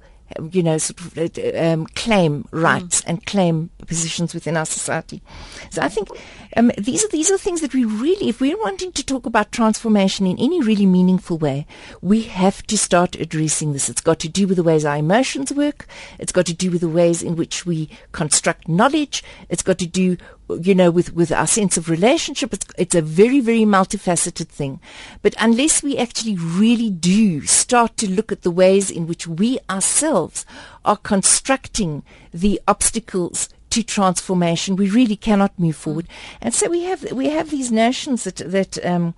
[0.50, 3.04] you know, sort of, um, claim rights mm.
[3.06, 5.22] and claim positions within our society.
[5.70, 6.08] So I think
[6.56, 9.52] um, these are these are things that we really, if we're wanting to talk about
[9.52, 11.66] transformation in any really meaningful way,
[12.02, 13.88] we have to start addressing this.
[13.88, 15.86] It's got to do with the ways our emotions work.
[16.18, 19.22] It's got to do with the ways in which we construct knowledge.
[19.48, 20.16] It's got to do
[20.48, 22.52] you know, with, with our sense of relationship.
[22.52, 24.80] It's, it's a very, very multifaceted thing.
[25.22, 29.58] But unless we actually really do start to look at the ways in which we
[29.68, 30.46] ourselves
[30.84, 34.76] are constructing the obstacles to transformation.
[34.76, 36.08] We really cannot move forward,
[36.40, 39.14] and so we have we have these notions that that um,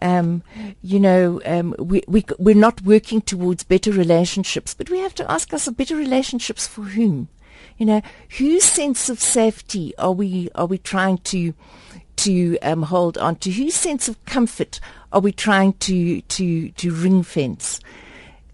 [0.00, 0.42] um,
[0.82, 5.30] you know um, we we we're not working towards better relationships, but we have to
[5.30, 7.28] ask ourselves better relationships for whom,
[7.78, 8.02] you know,
[8.38, 11.54] whose sense of safety are we are we trying to
[12.16, 13.50] to um, hold on to?
[13.50, 14.80] Whose sense of comfort
[15.12, 17.80] are we trying to to to ring fence?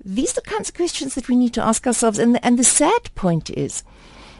[0.04, 2.18] These are the kinds of questions that we need to ask ourselves.
[2.18, 3.82] And the, and the sad point is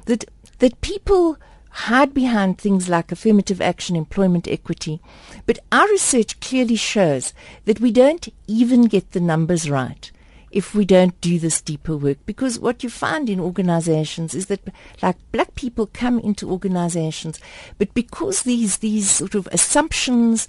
[0.07, 0.25] that
[0.61, 1.37] that people
[1.71, 5.01] hide behind things like affirmative action, employment equity.
[5.47, 7.33] But our research clearly shows
[7.67, 10.11] that we don't even get the numbers right
[10.51, 12.19] if we don't do this deeper work.
[12.27, 14.61] Because what you find in organizations is that
[15.03, 17.39] like black people come into organizations,
[17.79, 20.49] but because these, these sort of assumptions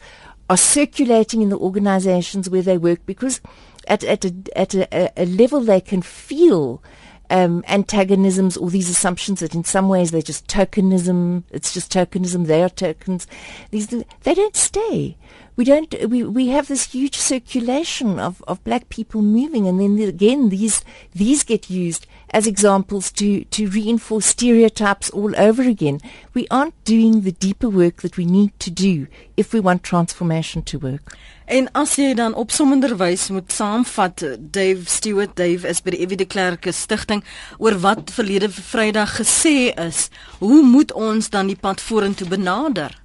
[0.50, 3.42] are circulating in the organizations where they work, because
[3.88, 6.82] at, at, a, at a, a level they can feel
[7.30, 11.44] um, antagonisms or these assumptions that in some ways they're just tokenism.
[11.52, 12.48] It's just tokenism.
[12.48, 13.28] They are tokens.
[13.72, 15.18] These they don't stay.
[15.60, 15.94] We don't.
[16.08, 20.86] We we have this huge circulation of, of black people moving, and then again these
[21.14, 26.00] these get used as examples to to reinforce stereotypes all over again.
[26.34, 30.64] We aren't doing the deeper work that we need to do if we want transformation
[30.64, 31.18] to work.
[31.46, 36.30] En as jy dan opsommenderwys moet saamvat Dave Stewart Dave is by die Evie de
[36.36, 37.20] Klerk stigting
[37.58, 40.08] oor wat verlede Vrydag gesê is,
[40.40, 42.96] hoe moet ons dan die pad vorentoe benader?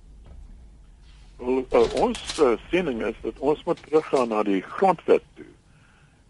[1.36, 5.48] Well, uh, ons uh, siening is dat ons moet teruggaan na die grondwet toe.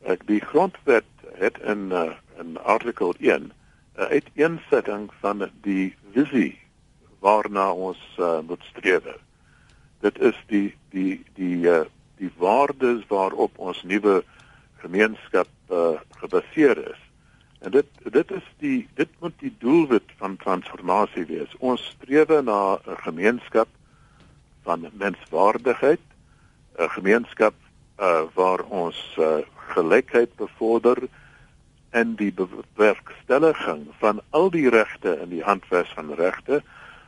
[0.09, 3.53] Ek die grondwet het in uh, in artikel 1 'n
[4.01, 6.57] uh, uiteensetting van die visie
[7.21, 9.05] waarna ons uh, moet streef.
[10.01, 11.85] Dit is die die die uh,
[12.17, 14.25] die waardes waarop ons nuwe
[14.81, 17.01] gemeenskap uh, gebaseer is.
[17.61, 21.57] En dit dit is die dit moet die doelwit van transformasie wees.
[21.59, 23.69] Ons streef na 'n gemeenskap
[24.65, 26.01] van menswaardigheid,
[26.79, 27.55] 'n gemeenskap
[28.01, 29.45] uh, waar ons uh,
[29.75, 30.99] gelykheid bevorder
[31.91, 36.63] en die bewerkstelliging van al die regte in die handves van regte.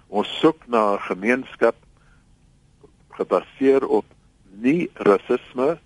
[0.07, 1.75] Ons soek na 'n gemeenskap
[3.19, 4.05] gebaseer op
[4.63, 5.79] nie rasisme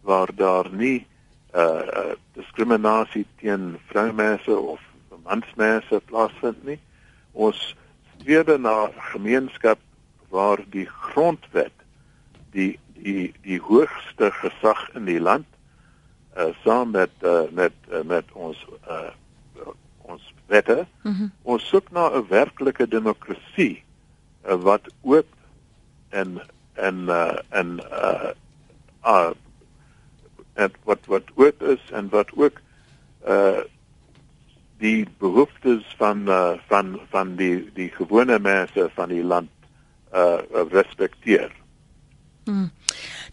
[0.00, 1.06] waar daar nie
[1.54, 4.80] uh diskriminasie teen vroumense of
[5.24, 6.78] mansmense plaasvind nie.
[7.32, 7.76] Ons
[8.16, 9.78] streef na gemeenskap
[10.28, 11.72] waar die grondwet
[12.50, 15.46] die die die hoogste gesag in die land
[16.38, 19.10] uh saam met uh, met uh, met ons uh
[20.08, 20.86] ons wette.
[21.02, 21.32] Mm -hmm.
[21.42, 23.84] Ons soek na 'n werklike demokrasie
[24.48, 25.26] uh, wat oop
[26.08, 26.40] en
[26.72, 28.30] en uh, en uh
[29.04, 29.30] uh
[30.54, 32.60] en wat wat oop is en wat ook
[33.28, 33.60] uh
[34.78, 39.50] die behoeftes van uh, van van die die gewone mense van die land
[40.12, 41.50] uh respekteer.
[42.44, 42.70] Hmm.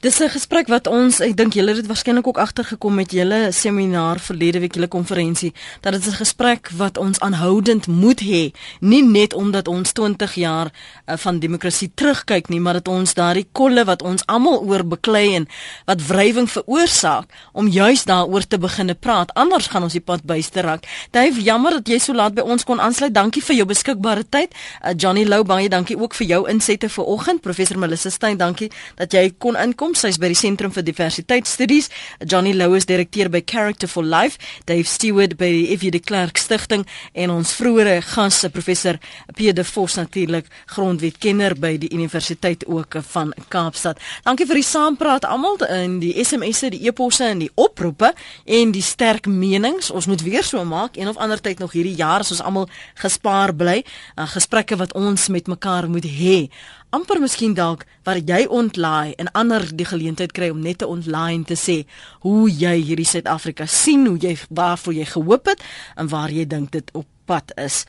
[0.05, 3.51] Dis 'n gesprek wat ons, ek dink julle het dit waarskynlik ook agtergekom met julle
[3.51, 9.03] seminar verlede week, julle konferensie, dat dit 'n gesprek wat ons aanhoudend moet hê, nie
[9.03, 10.69] net omdat ons 20 jaar
[11.05, 15.35] uh, van demokrasie terugkyk nie, maar dat ons daardie kolle wat ons almal oor beklei
[15.35, 15.47] en
[15.85, 19.33] wat wrywing veroorsaak, om juis daaroor te begine praat.
[19.33, 20.85] Anders gaan ons die pad byste raak.
[21.11, 23.13] Dave, jammer dat jy so laat by ons kon aansluit.
[23.13, 24.53] Dankie vir jou beskikbare tyd.
[24.83, 27.41] Uh, Johnny Lou, baie dankie ook vir jou insette vir oggend.
[27.41, 31.89] Professor Melissa Steyn, dankie dat jy kon inkom sy's by die Sentrum vir Diversiteitsstudies.
[32.27, 34.37] Johnny Lou is direkteur by Character for Life,
[34.67, 35.91] Dave Stewart by die F.J.
[35.95, 38.99] de Klerk Stichting en ons vroeëre gas, professor
[39.35, 44.01] Pierre de Vos natuurlik, grondwetkenner by die Universiteit ook van Kaapstad.
[44.27, 48.11] Dankie vir die saampraat almal in die SMS'e, die e-posse en die oproepe
[48.45, 49.91] en die sterk menings.
[49.91, 52.69] Ons moet weer so maak een of ander tyd nog hierdie jaar as ons almal
[53.01, 53.81] gespaar bly,
[54.15, 56.39] uh, gesprekke wat ons met mekaar moet hê
[56.89, 61.33] amper miskien dalk waar jy ontlaai en ander die geleentheid kry om net te ontlaai
[61.35, 61.83] en te sê
[62.25, 65.63] hoe jy hierdie Suid-Afrika sien, hoe jy waarvoor jy gehoop het
[65.95, 67.85] en waar jy dink dit op pad is.